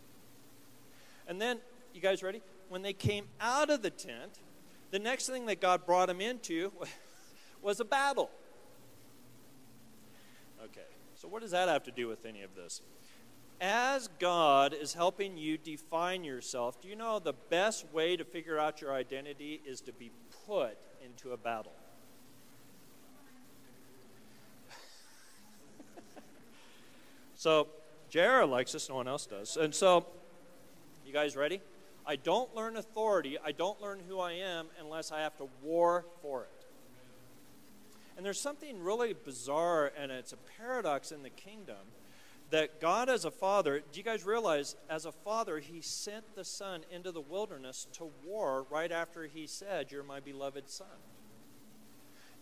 [1.28, 1.60] And then,
[1.94, 2.42] you guys ready?
[2.68, 4.40] When they came out of the tent,
[4.90, 6.74] the next thing that God brought them into
[7.62, 8.32] was a battle.
[10.64, 10.82] Okay,
[11.14, 12.82] so what does that have to do with any of this?
[13.62, 18.58] As God is helping you define yourself, do you know the best way to figure
[18.58, 20.10] out your identity is to be
[20.48, 21.74] put into a battle?
[27.42, 27.70] So,
[28.12, 29.58] Jared likes this, no one else does.
[29.58, 30.06] And so,
[31.04, 31.60] you guys ready?
[32.06, 36.06] I don't learn authority, I don't learn who I am unless I have to war
[36.22, 36.66] for it.
[38.16, 41.78] And there's something really bizarre, and it's a paradox in the kingdom
[42.52, 46.46] that God, as a father, do you guys realize, as a father, he sent the
[46.46, 50.86] son into the wilderness to war right after he said, You're my beloved son?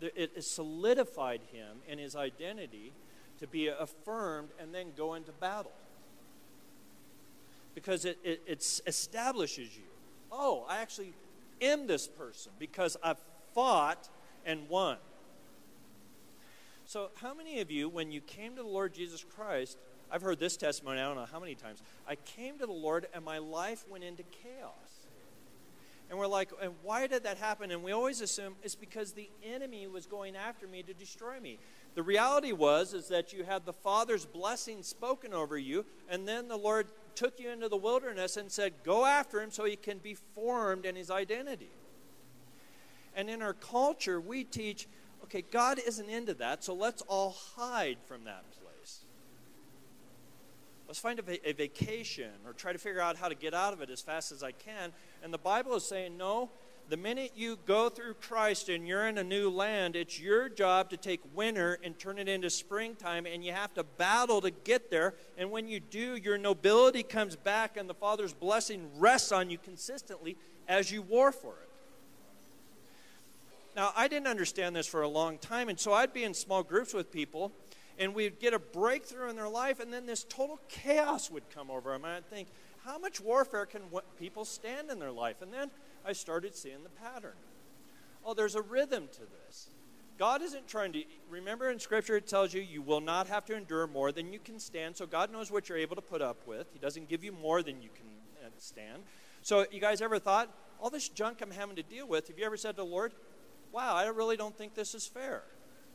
[0.02, 2.92] It solidified him in his identity
[3.40, 5.72] to be affirmed and then go into battle
[7.76, 9.84] because it, it, establishes you.
[10.32, 11.14] Oh, I actually
[11.62, 13.20] am this person because I've
[13.54, 14.10] fought
[14.46, 14.98] and won.
[16.86, 19.78] So, how many of you, when you came to the Lord Jesus Christ,
[20.12, 23.08] I've heard this testimony, I don't know how many times, I came to the Lord
[23.14, 24.74] and my life went into chaos.
[26.10, 27.70] And we're like, and why did that happen?
[27.70, 31.60] And we always assume it's because the enemy was going after me to destroy me.
[31.96, 36.48] The reality was is that you had the Father's blessing spoken over you, and then
[36.48, 39.98] the Lord took you into the wilderness and said, Go after him so he can
[39.98, 41.72] be formed in his identity.
[43.16, 44.88] And in our culture, we teach,
[45.24, 49.00] okay, God isn't into that, so let's all hide from that place.
[50.88, 53.74] Let's find a, va- a vacation or try to figure out how to get out
[53.74, 54.94] of it as fast as I can.
[55.24, 56.50] And the Bible is saying, no,
[56.90, 60.90] the minute you go through Christ and you're in a new land, it's your job
[60.90, 64.90] to take winter and turn it into springtime, and you have to battle to get
[64.90, 65.14] there.
[65.38, 69.60] And when you do, your nobility comes back, and the Father's blessing rests on you
[69.60, 70.36] consistently
[70.68, 71.70] as you war for it.
[73.76, 76.64] Now, I didn't understand this for a long time, and so I'd be in small
[76.64, 77.52] groups with people,
[78.00, 81.70] and we'd get a breakthrough in their life, and then this total chaos would come
[81.70, 82.04] over them.
[82.04, 82.48] And I'd think,
[82.84, 83.82] how much warfare can
[84.18, 85.42] people stand in their life?
[85.42, 85.70] And then
[86.06, 87.38] I started seeing the pattern.
[88.26, 89.70] Oh, there's a rhythm to this.
[90.18, 93.56] God isn't trying to, remember in Scripture it tells you you will not have to
[93.56, 94.98] endure more than you can stand.
[94.98, 96.68] So God knows what you're able to put up with.
[96.74, 99.04] He doesn't give you more than you can uh, stand.
[99.42, 102.46] So, you guys ever thought, all this junk I'm having to deal with, have you
[102.46, 103.14] ever said to the Lord,
[103.72, 105.44] wow, I really don't think this is fair?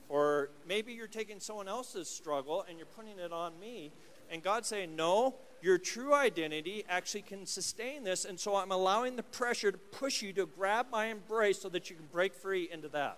[0.08, 3.92] Or maybe you're taking someone else's struggle and you're putting it on me.
[4.30, 8.26] And God's saying, no, your true identity actually can sustain this.
[8.26, 11.88] And so I'm allowing the pressure to push you to grab my embrace so that
[11.88, 13.16] you can break free into that.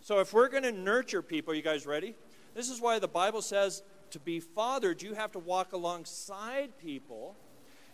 [0.00, 2.16] So if we're going to nurture people, you guys ready?
[2.54, 7.36] This is why the Bible says to be fathered, you have to walk alongside people.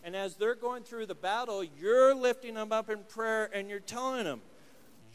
[0.02, 3.78] And as they're going through the battle, you're lifting them up in prayer and you're
[3.78, 4.40] telling them,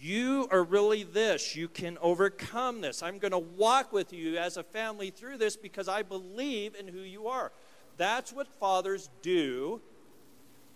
[0.02, 1.56] You are really this.
[1.56, 3.04] You can overcome this.
[3.04, 6.88] I'm going to walk with you as a family through this because I believe in
[6.88, 7.52] who you are.
[7.98, 9.82] That's what fathers do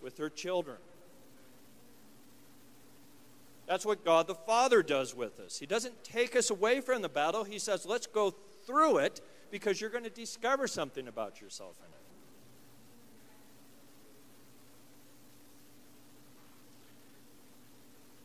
[0.02, 0.76] with their children.
[3.66, 5.58] That's what God the Father does with us.
[5.58, 7.44] He doesn't take us away from the battle.
[7.44, 8.34] He says, let's go
[8.66, 11.93] through it because you're going to discover something about yourself in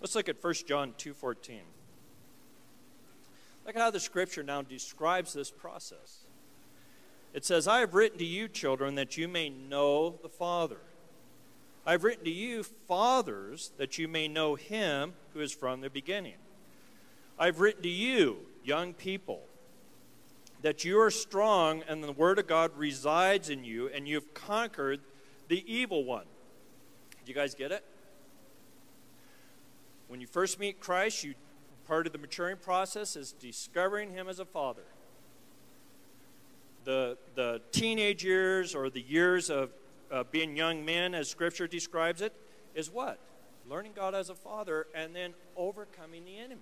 [0.09, 1.61] Let's look at 1 John 2:14.
[3.63, 6.25] Look at how the scripture now describes this process.
[7.31, 10.81] It says, "I have written to you, children, that you may know the Father.
[11.85, 15.91] I have written to you, fathers, that you may know him who is from the
[15.91, 16.39] beginning.
[17.37, 19.47] I've written to you, young people,
[20.63, 25.01] that you are strong and the word of God resides in you and you've conquered
[25.49, 26.25] the evil one."
[27.23, 27.85] Do you guys get it?
[30.09, 31.35] When you first meet Christ, you
[31.87, 34.85] part of the maturing process is discovering him as a father.
[36.83, 39.69] The, the teenage years or the years of
[40.11, 42.33] uh, being young men, as Scripture describes it,
[42.73, 43.19] is what?
[43.69, 46.61] Learning God as a father and then overcoming the enemy.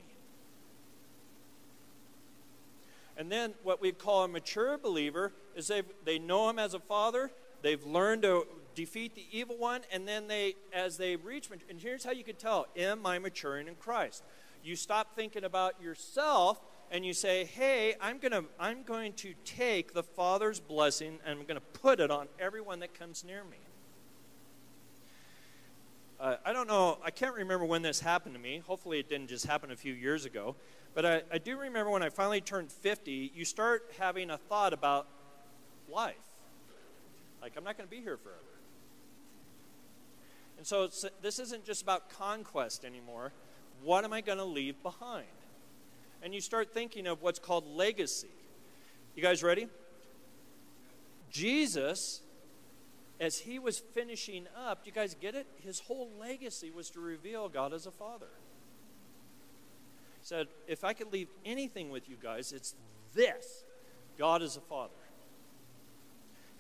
[3.16, 6.80] And then what we call a mature believer is they they know him as a
[6.80, 7.32] father,
[7.62, 8.46] they've learned to
[8.78, 12.36] defeat the evil one, and then they, as they reach, and here's how you can
[12.36, 14.24] tell: Am I maturing in Christ?
[14.64, 16.62] You stop thinking about yourself,
[16.92, 21.46] and you say, "Hey, I'm gonna, I'm going to take the Father's blessing, and I'm
[21.48, 23.58] going to put it on everyone that comes near me."
[26.20, 27.00] Uh, I don't know.
[27.04, 28.60] I can't remember when this happened to me.
[28.60, 30.56] Hopefully, it didn't just happen a few years ago.
[30.94, 34.74] But I, I do remember when I finally turned 50, you start having a thought
[34.74, 35.08] about
[35.92, 36.16] life.
[37.42, 38.57] Like, I'm not going to be here forever.
[40.58, 40.90] And so
[41.22, 43.32] this isn't just about conquest anymore.
[43.84, 45.28] What am I going to leave behind?
[46.24, 48.32] And you start thinking of what's called legacy.
[49.16, 49.68] You guys ready?
[51.30, 52.22] Jesus,
[53.20, 55.46] as he was finishing up, do you guys get it?
[55.58, 58.30] His whole legacy was to reveal God as a father.
[60.20, 62.74] He said, if I could leave anything with you guys, it's
[63.14, 63.64] this
[64.18, 64.94] God is a father.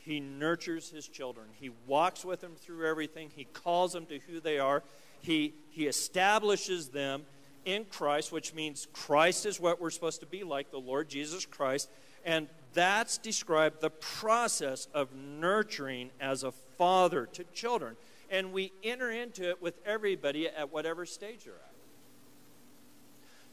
[0.08, 1.48] He nurtures his children.
[1.60, 3.30] He walks with them through everything.
[3.36, 4.82] He calls them to who they are.
[5.20, 7.24] He, he establishes them
[7.66, 11.46] in Christ, which means Christ is what we're supposed to be like, the Lord Jesus
[11.46, 11.90] Christ.
[12.24, 17.98] And that's described the process of nurturing as a father to children.
[18.30, 21.67] And we enter into it with everybody at whatever stage they're at.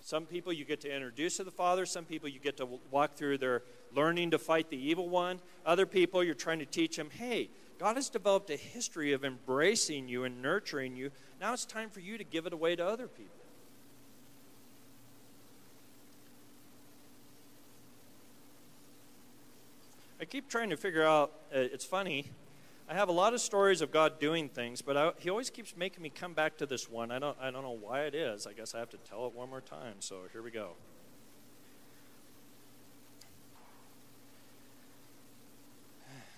[0.05, 1.87] Some people you get to introduce to the Father.
[1.87, 3.63] Some people you get to walk through their
[3.95, 5.41] learning to fight the evil one.
[5.65, 10.07] Other people you're trying to teach them, hey, God has developed a history of embracing
[10.07, 11.11] you and nurturing you.
[11.41, 13.35] Now it's time for you to give it away to other people.
[20.21, 22.27] I keep trying to figure out, uh, it's funny,
[22.87, 25.75] I have a lot of stories of God doing things, but I, He always keeps
[25.77, 27.11] making me come back to this one.
[27.11, 28.47] I don't, I don't know why it is.
[28.47, 29.95] I guess I have to tell it one more time.
[30.01, 30.73] So here we go.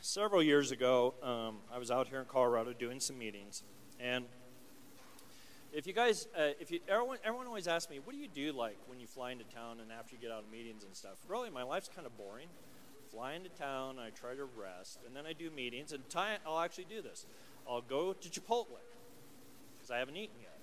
[0.01, 3.65] Several years ago, um, I was out here in Colorado doing some meetings,
[3.99, 4.25] and
[5.73, 8.53] if you guys, uh, if you, everyone, everyone always asks me, what do you do
[8.53, 11.17] like when you fly into town and after you get out of meetings and stuff?
[11.29, 12.47] Really, my life's kind of boring
[13.17, 15.93] fly into town, I try to rest, and then I do meetings.
[15.93, 17.25] And time, I'll actually do this.
[17.67, 18.67] I'll go to Chipotle
[19.75, 20.59] because I haven't eaten yet.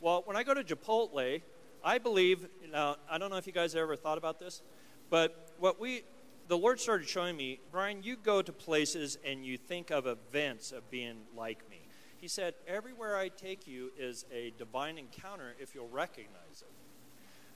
[0.00, 1.40] Well, when I go to Chipotle,
[1.84, 2.48] I believe.
[2.72, 4.62] Now, I don't know if you guys ever thought about this,
[5.10, 6.02] but what we,
[6.48, 10.72] the Lord started showing me, Brian, you go to places and you think of events
[10.72, 11.78] of being like me.
[12.20, 16.72] He said, everywhere I take you is a divine encounter if you'll recognize it.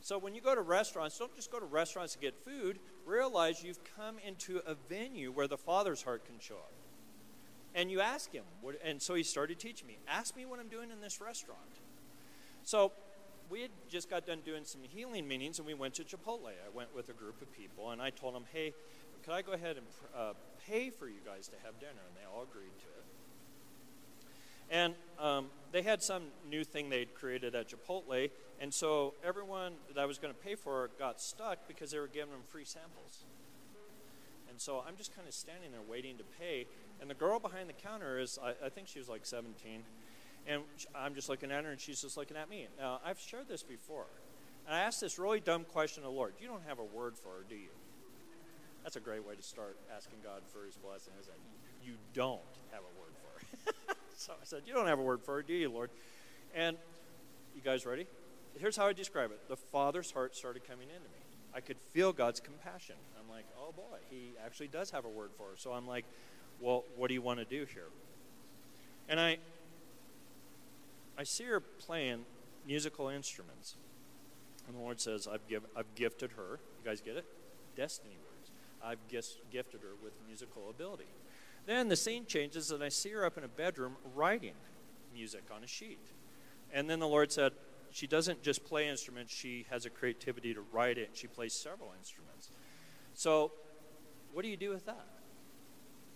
[0.03, 2.79] So when you go to restaurants, don't just go to restaurants to get food.
[3.07, 6.73] Realize you've come into a venue where the Father's heart can show up.
[7.75, 8.45] And you ask him.
[8.85, 9.99] And so he started teaching me.
[10.07, 11.61] Ask me what I'm doing in this restaurant.
[12.65, 12.92] So
[13.50, 16.46] we had just got done doing some healing meetings, and we went to Chipotle.
[16.46, 18.73] I went with a group of people, and I told them, hey,
[19.25, 19.87] could I go ahead and
[20.17, 20.33] uh,
[20.67, 22.03] pay for you guys to have dinner?
[22.07, 22.87] And they all agreed to
[25.83, 28.30] they had some new thing they'd created at Chipotle,
[28.60, 32.06] and so everyone that I was going to pay for got stuck because they were
[32.06, 33.24] giving them free samples.
[34.48, 36.66] And so I'm just kind of standing there waiting to pay.
[37.00, 39.83] And the girl behind the counter is, I, I think she was like 17.
[40.46, 40.62] And
[40.94, 42.68] I'm just looking at her, and she's just looking at me.
[42.78, 44.06] Now, I've shared this before.
[44.66, 47.18] And I asked this really dumb question to the Lord You don't have a word
[47.18, 47.70] for her, do you?
[48.85, 51.38] That's a great way to start asking God for his blessing, is that
[51.85, 53.87] you don't have a word for her.
[54.23, 55.90] so I said, You don't have a word for her, do you, Lord?
[56.54, 56.77] And
[57.54, 58.06] you guys ready?
[58.58, 61.20] here's how I describe it the Father's heart started coming into me.
[61.54, 62.96] I could feel God's compassion.
[63.18, 65.60] I'm like, oh boy, he actually does have a word for us.
[65.60, 66.04] So I'm like,
[66.60, 67.88] well, what do you want to do here?
[69.08, 69.38] And I,
[71.18, 72.25] I see her playing
[72.66, 73.75] musical instruments.
[74.66, 76.60] And the Lord says, I've, give, I've gifted her.
[76.83, 77.27] You guys get it?
[77.77, 78.50] Destiny words.
[78.83, 81.04] I've gifted her with musical ability.
[81.67, 84.54] Then the scene changes, and I see her up in a bedroom writing
[85.13, 85.98] music on a sheet.
[86.73, 87.52] And then the Lord said,
[87.90, 91.10] She doesn't just play instruments, she has a creativity to write it.
[91.13, 92.50] She plays several instruments.
[93.15, 93.52] So,
[94.33, 95.06] what do you do with that?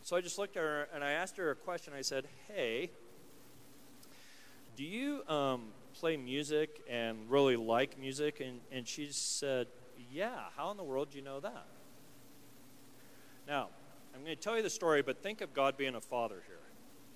[0.03, 1.93] So I just looked at her and I asked her a question.
[1.93, 2.91] I said, Hey,
[4.77, 8.41] do you um, play music and really like music?
[8.41, 9.67] And, and she said,
[10.13, 10.45] Yeah.
[10.57, 11.67] How in the world do you know that?
[13.49, 13.71] Now,
[14.17, 16.57] I'm going to tell you the story, but think of God being a father here.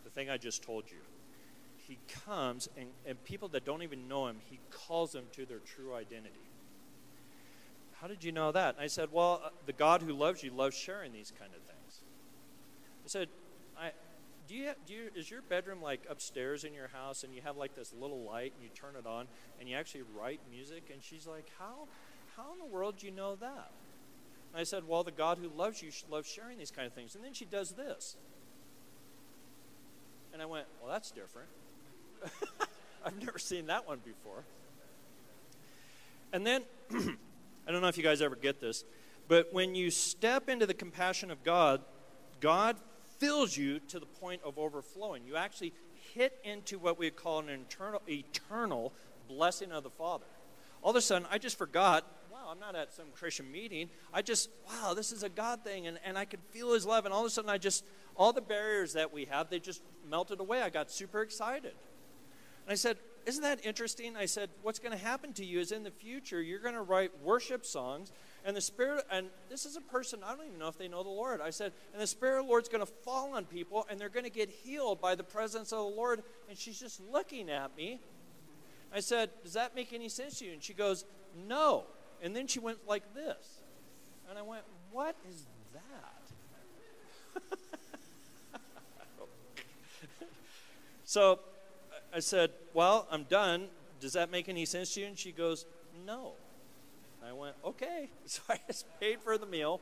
[0.05, 0.98] The thing I just told you.
[1.78, 5.59] He comes, and, and people that don't even know him, he calls them to their
[5.59, 6.34] true identity.
[8.01, 8.74] How did you know that?
[8.76, 11.62] And I said, Well, uh, the God who loves you loves sharing these kind of
[11.62, 12.01] things.
[13.05, 13.28] I said,
[13.78, 13.90] I,
[14.46, 17.57] do you, do you, is your bedroom like upstairs in your house and you have
[17.57, 19.26] like this little light and you turn it on
[19.59, 20.90] and you actually write music?
[20.92, 21.88] And she's like, how,
[22.36, 23.70] how in the world do you know that?
[24.53, 27.14] And I said, well, the God who loves you loves sharing these kind of things.
[27.14, 28.16] And then she does this.
[30.32, 31.48] And I went, well, that's different.
[33.05, 34.44] I've never seen that one before.
[36.32, 38.84] And then, I don't know if you guys ever get this,
[39.28, 41.82] but when you step into the compassion of God,
[42.40, 42.76] God
[43.18, 45.24] fills you to the point of overflowing.
[45.26, 45.72] You actually
[46.14, 48.92] hit into what we call an internal, eternal
[49.28, 50.24] blessing of the Father.
[50.82, 52.05] All of a sudden, I just forgot,
[52.51, 53.88] I'm not at some Christian meeting.
[54.12, 57.05] I just, wow, this is a God thing, and, and I could feel His love.
[57.05, 57.84] And all of a sudden, I just,
[58.16, 60.61] all the barriers that we have, they just melted away.
[60.61, 61.74] I got super excited.
[62.66, 62.96] And I said,
[63.26, 64.16] isn't that interesting?
[64.16, 66.82] I said, what's going to happen to you is in the future, you're going to
[66.82, 68.11] write worship songs
[68.44, 71.03] and the Spirit, and this is a person, I don't even know if they know
[71.03, 71.40] the Lord.
[71.40, 74.09] I said, and the Spirit of the Lord's going to fall on people, and they're
[74.09, 76.22] going to get healed by the presence of the Lord.
[76.48, 78.01] And she's just looking at me.
[78.94, 80.53] I said, Does that make any sense to you?
[80.53, 81.05] And she goes,
[81.46, 81.84] No.
[82.23, 83.61] And then she went like this.
[84.29, 87.41] And I went, What is that?
[91.05, 91.41] so
[92.14, 93.68] I said, Well, I'm done.
[94.01, 95.07] Does that make any sense to you?
[95.07, 95.66] And she goes,
[96.07, 96.33] No.
[97.27, 98.09] I went, okay.
[98.27, 99.81] So I just paid for the meal.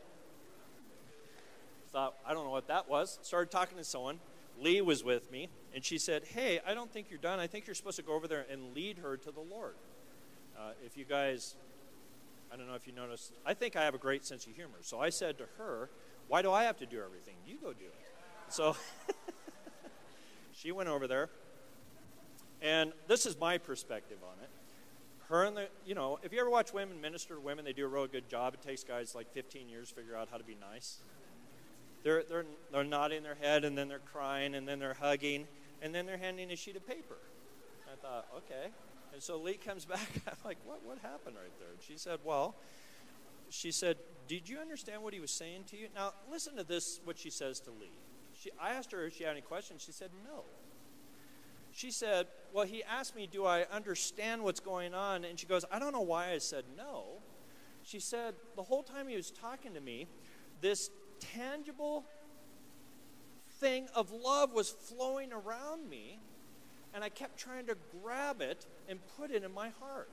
[1.93, 3.19] Thought, I don't know what that was.
[3.23, 4.21] Started talking to someone.
[4.61, 7.39] Lee was with me, and she said, Hey, I don't think you're done.
[7.39, 9.75] I think you're supposed to go over there and lead her to the Lord.
[10.59, 11.55] Uh, if you guys,
[12.53, 14.79] I don't know if you noticed, I think I have a great sense of humor.
[14.83, 15.91] So I said to her,
[16.29, 17.35] Why do I have to do everything?
[17.47, 17.95] You go do it.
[18.49, 18.77] So
[20.53, 21.29] she went over there,
[22.63, 24.51] and this is my perspective on it
[25.29, 27.85] her and the, you know, if you ever watch women minister to women, they do
[27.85, 28.55] a really good job.
[28.55, 30.99] It takes guys like 15 years to figure out how to be nice.
[32.03, 35.47] They're, they're, they're nodding their head, and then they're crying, and then they're hugging,
[35.83, 37.19] and then they're handing a sheet of paper.
[37.93, 38.71] I thought, okay.
[39.13, 40.09] And so Lee comes back.
[40.27, 41.71] I'm like, what, what happened right there?
[41.71, 42.55] And she said, well,
[43.51, 43.97] she said,
[44.27, 45.89] did you understand what he was saying to you?
[45.95, 47.91] Now, listen to this, what she says to Lee.
[48.39, 49.83] She, I asked her if she had any questions.
[49.83, 50.43] She said, no
[51.79, 55.25] she said, Well, he asked me, Do I understand what's going on?
[55.25, 57.05] And she goes, I don't know why I said no.
[57.85, 60.09] She said, The whole time he was talking to me,
[60.61, 60.91] this
[61.21, 62.05] tangible
[63.61, 66.19] thing of love was flowing around me,
[66.99, 70.11] and I kept trying to grab it and put it in my heart.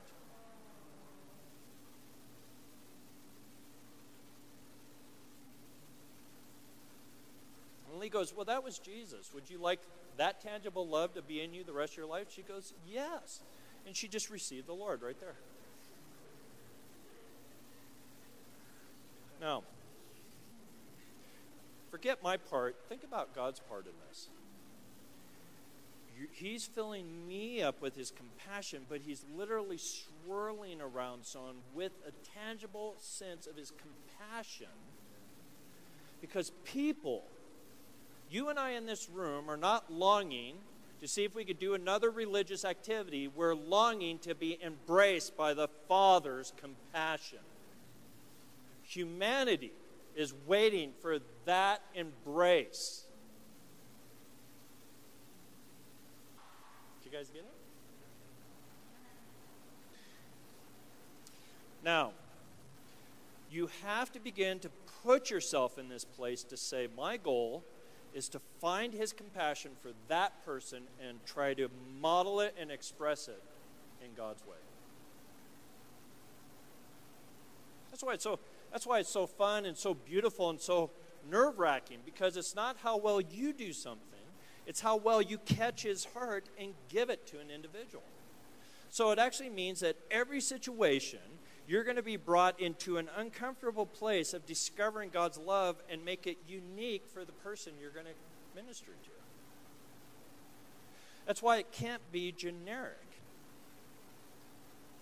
[7.90, 9.34] And Lee goes, Well, that was Jesus.
[9.34, 9.80] Would you like
[10.16, 12.28] that tangible love to be in you the rest of your life?
[12.30, 13.40] She goes, Yes.
[13.84, 15.34] And she just received the Lord right there.
[19.40, 19.64] Now,
[21.90, 22.76] forget my part.
[22.88, 24.28] Think about God's part in this.
[26.32, 32.12] He's filling me up with his compassion, but he's literally swirling around someone with a
[32.38, 34.68] tangible sense of his compassion
[36.20, 37.24] because people
[38.30, 40.56] you and I in this room are not longing
[41.00, 43.28] to see if we could do another religious activity.
[43.28, 47.38] We're longing to be embraced by the Father's compassion.
[48.82, 49.72] Humanity
[50.16, 53.05] is waiting for that embrace.
[57.06, 57.54] You guys get it?
[61.84, 62.12] Now,
[63.50, 64.70] you have to begin to
[65.04, 67.62] put yourself in this place to say, My goal
[68.12, 71.68] is to find his compassion for that person and try to
[72.00, 73.42] model it and express it
[74.04, 74.56] in God's way.
[77.90, 78.38] That's why it's so
[78.72, 80.90] that's why it's so fun and so beautiful and so
[81.30, 84.15] nerve-wracking because it's not how well you do something,
[84.66, 88.02] it's how well you catch his heart and give it to an individual.
[88.90, 91.20] So it actually means that every situation
[91.68, 96.26] you're going to be brought into an uncomfortable place of discovering God's love and make
[96.26, 99.10] it unique for the person you're going to minister to.
[101.26, 103.05] That's why it can't be generic.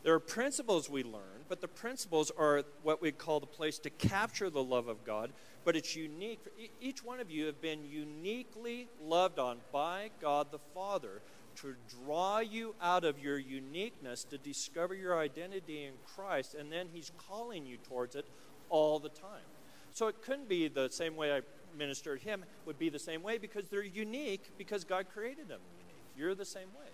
[0.04, 3.90] There are principles we learn, but the principles are what we call the place to
[3.90, 5.32] capture the love of God.
[5.64, 6.40] But it's unique.
[6.80, 11.22] Each one of you have been uniquely loved on by God the Father
[11.56, 11.74] to
[12.04, 17.10] draw you out of your uniqueness to discover your identity in Christ, and then He's
[17.16, 18.26] calling you towards it
[18.68, 19.48] all the time.
[19.94, 21.40] So it couldn't be the same way I
[21.76, 26.02] ministered him, would be the same way because they're unique because God created them unique.
[26.16, 26.90] You're the same way.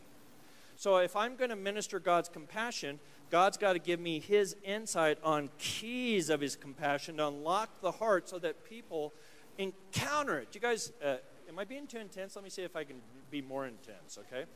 [0.81, 5.19] So if I'm going to minister God's compassion, God's got to give me his insight
[5.23, 9.13] on keys of his compassion to unlock the heart so that people
[9.59, 10.49] encounter it.
[10.55, 11.17] You guys, uh,
[11.51, 12.35] am I being too intense?
[12.35, 12.97] Let me see if I can
[13.31, 14.47] be more intense, okay?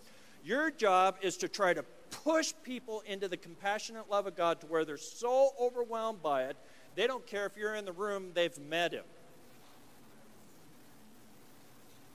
[0.42, 4.66] Your job is to try to push people into the compassionate love of God to
[4.66, 6.56] where they're so overwhelmed by it,
[6.94, 9.04] they don't care if you're in the room, they've met him.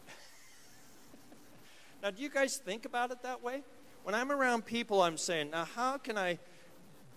[2.01, 3.61] now, do you guys think about it that way?
[4.03, 6.39] When I'm around people, I'm saying, now, how can I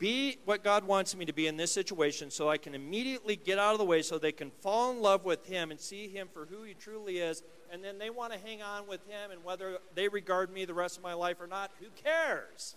[0.03, 3.57] be what God wants me to be in this situation so I can immediately get
[3.57, 6.29] out of the way so they can fall in love with Him and see Him
[6.35, 9.45] for who He truly is, and then they want to hang on with Him, and
[9.45, 12.75] whether they regard me the rest of my life or not, who cares?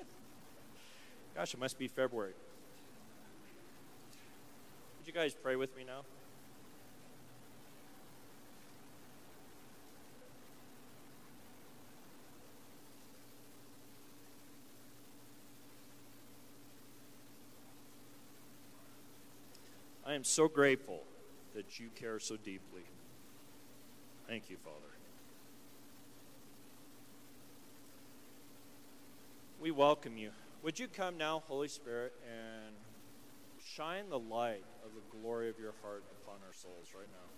[1.36, 2.34] Gosh, it must be February.
[4.98, 6.00] Would you guys pray with me now?
[20.18, 21.04] Am so grateful
[21.54, 22.82] that you care so deeply.
[24.26, 24.74] Thank you, Father.
[29.60, 30.30] We welcome you.
[30.64, 32.74] Would you come now, Holy Spirit, and
[33.64, 37.30] shine the light of the glory of your heart upon our souls right now?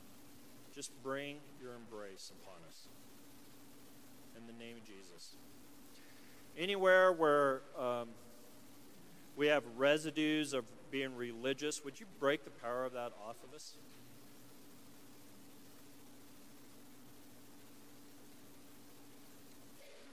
[0.75, 2.89] Just bring your embrace upon us.
[4.39, 5.35] In the name of Jesus.
[6.57, 8.09] Anywhere where um,
[9.37, 13.55] we have residues of being religious, would you break the power of that off of
[13.55, 13.75] us?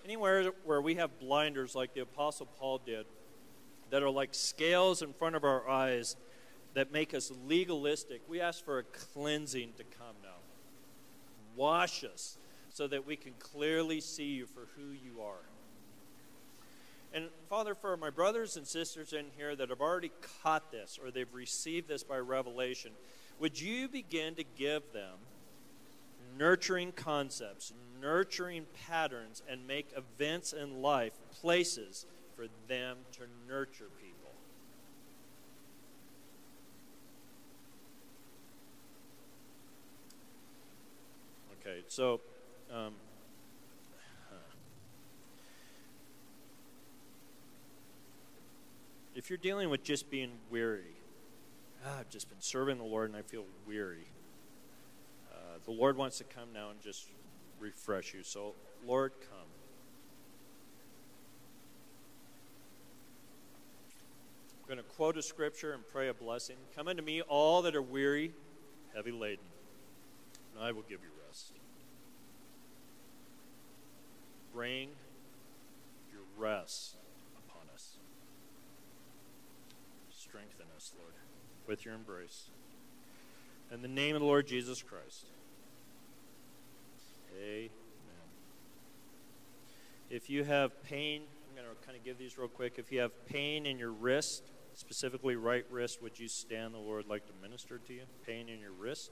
[0.05, 3.05] Anywhere where we have blinders like the Apostle Paul did,
[3.89, 6.15] that are like scales in front of our eyes
[6.73, 10.29] that make us legalistic, we ask for a cleansing to come now.
[11.55, 12.37] Wash us
[12.69, 15.56] so that we can clearly see you for who you are.
[17.13, 20.11] And Father, for my brothers and sisters in here that have already
[20.43, 22.91] caught this or they've received this by revelation,
[23.39, 25.13] would you begin to give them
[26.37, 32.05] nurturing concepts, nurturing patterns, and make events in life places
[32.35, 34.31] for them to nurture people?
[41.61, 42.19] Okay, so.
[42.69, 42.93] Um,
[49.27, 50.95] if you're dealing with just being weary,
[51.85, 54.07] ah, I've just been serving the Lord and I feel weary,
[55.29, 57.07] uh, the Lord wants to come now and just
[57.59, 58.23] refresh you.
[58.23, 58.55] So,
[58.85, 59.49] Lord, come.
[64.61, 66.55] I'm going to quote a scripture and pray a blessing.
[66.73, 68.31] Come unto me, all that are weary,
[68.95, 69.43] heavy laden,
[70.55, 71.51] and I will give you rest.
[74.53, 74.91] Bring
[76.13, 76.95] your rest
[80.27, 81.13] strengthen us, Lord,
[81.67, 82.49] with your embrace.
[83.71, 85.27] In the name of the Lord Jesus Christ.
[87.41, 87.69] Amen.
[90.09, 92.73] If you have pain, I'm going to kind of give these real quick.
[92.77, 96.73] If you have pain in your wrist, specifically right wrist, would you stand?
[96.73, 98.01] The Lord like to minister to you.
[98.25, 99.11] Pain in your wrist,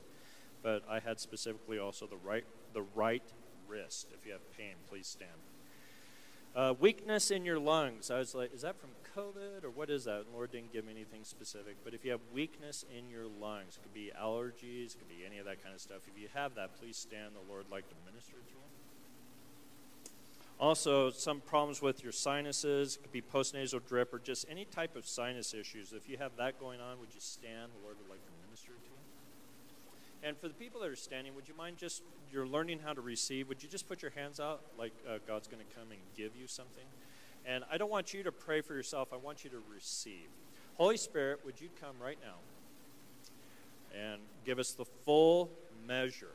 [0.63, 3.24] but I had specifically also the right the right
[3.68, 4.07] wrist.
[4.13, 5.32] If you have pain, please stand.
[6.56, 8.10] Uh, weakness in your lungs.
[8.10, 10.22] I was like, is that from COVID or what is that?
[10.22, 11.76] And Lord didn't give me anything specific.
[11.84, 15.26] But if you have weakness in your lungs, it could be allergies, it could be
[15.26, 16.08] any of that kind of stuff.
[16.08, 17.34] If you have that, please stand.
[17.36, 18.56] The Lord like to minister to you.
[20.58, 24.95] Also, some problems with your sinuses, it could be postnasal drip or just any type
[24.95, 25.91] of sinus issues.
[25.91, 27.72] If you have that going on, would you stand?
[27.76, 28.95] The Lord would like to minister to you.
[30.26, 32.01] And for the people that are standing, would you mind just,
[32.32, 35.47] you're learning how to receive, would you just put your hands out like uh, God's
[35.47, 36.84] going to come and give you something?
[37.45, 40.28] And I don't want you to pray for yourself, I want you to receive.
[40.78, 42.38] Holy Spirit, would you come right now
[43.95, 45.51] and give us the full
[45.88, 46.34] measure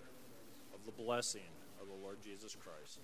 [0.73, 1.51] of the blessing
[1.83, 3.01] of the Lord Jesus Christ?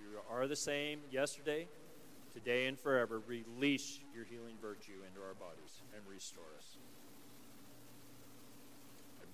[0.00, 1.68] You are the same yesterday,
[2.34, 3.22] today, and forever.
[3.28, 6.78] Release your healing virtue into our bodies and restore us.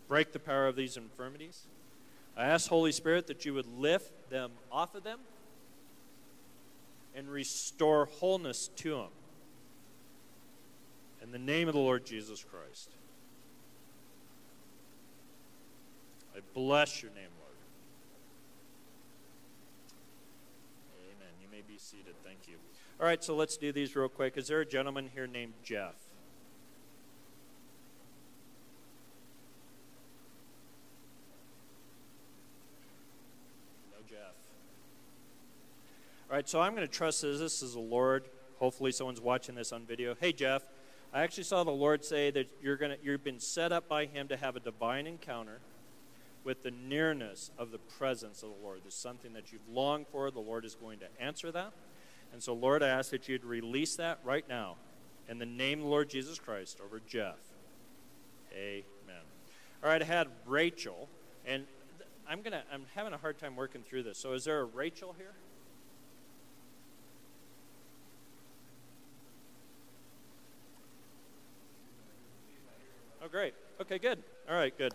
[0.08, 1.66] Break the power of these infirmities.
[2.36, 5.20] I ask, Holy Spirit, that you would lift them off of them
[7.14, 9.08] and restore wholeness to them.
[11.22, 12.90] In the name of the Lord Jesus Christ.
[16.36, 17.56] I bless your name, Lord.
[21.00, 21.32] Amen.
[21.42, 22.14] You may be seated.
[22.22, 22.56] Thank you.
[23.00, 24.36] All right, so let's do these real quick.
[24.36, 25.94] Is there a gentleman here named Jeff?
[33.92, 34.34] No Jeff.
[36.44, 38.28] So I'm going to trust this is the Lord.
[38.58, 40.14] Hopefully, someone's watching this on video.
[40.14, 40.62] Hey, Jeff,
[41.12, 44.04] I actually saw the Lord say that you're going to, you've been set up by
[44.04, 45.60] Him to have a divine encounter
[46.44, 48.80] with the nearness of the presence of the Lord.
[48.84, 50.30] There's something that you've longed for.
[50.30, 51.72] The Lord is going to answer that.
[52.34, 54.76] And so, Lord, I ask that you'd release that right now
[55.30, 57.38] in the name of the Lord Jesus Christ over Jeff.
[58.52, 58.84] Amen.
[59.82, 61.08] All right, I had Rachel,
[61.46, 61.64] and
[62.28, 64.18] I'm gonna I'm having a hard time working through this.
[64.18, 65.32] So, is there a Rachel here?
[73.36, 73.52] Great.
[73.82, 74.22] Okay, good.
[74.48, 74.94] All right, good.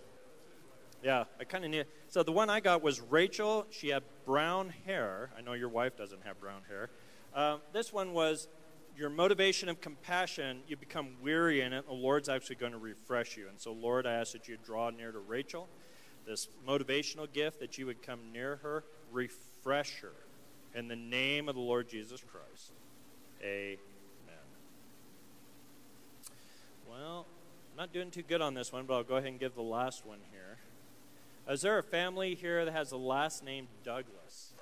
[1.03, 1.85] Yeah, I kind of need.
[2.09, 3.67] So the one I got was Rachel.
[3.69, 5.29] She had brown hair.
[5.37, 6.89] I know your wife doesn't have brown hair.
[7.35, 8.47] Um, this one was
[8.97, 10.61] your motivation of compassion.
[10.67, 11.85] You become weary in it.
[11.85, 13.47] The Lord's actually going to refresh you.
[13.47, 15.67] And so, Lord, I ask that you draw near to Rachel.
[16.25, 20.13] This motivational gift that you would come near her, refresh her,
[20.73, 22.71] in the name of the Lord Jesus Christ.
[23.43, 23.77] Amen.
[26.89, 27.27] Well,
[27.81, 30.05] not doing too good on this one, but I'll go ahead and give the last
[30.05, 30.57] one here.
[31.51, 34.53] Is there a family here that has the last name Douglas?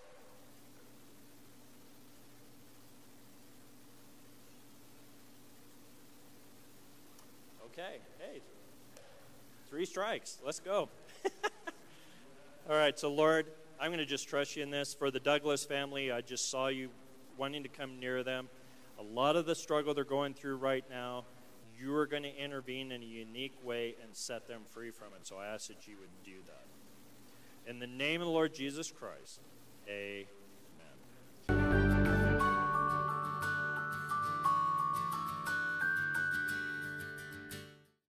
[7.66, 8.40] Okay, hey,
[9.70, 10.38] three strikes.
[10.46, 10.88] Let's go.
[12.70, 13.48] All right, so Lord,
[13.82, 14.94] I'm going to just trust you in this.
[14.94, 16.88] For the Douglas family, I just saw you
[17.38, 18.48] wanting to come near them.
[18.98, 21.26] A lot of the struggle they're going through right now,
[21.80, 25.26] you are going to intervene in a unique way and set them free from it.
[25.26, 27.70] So I ask that you would do that.
[27.70, 29.40] In the name of the Lord Jesus Christ,
[29.88, 30.26] amen.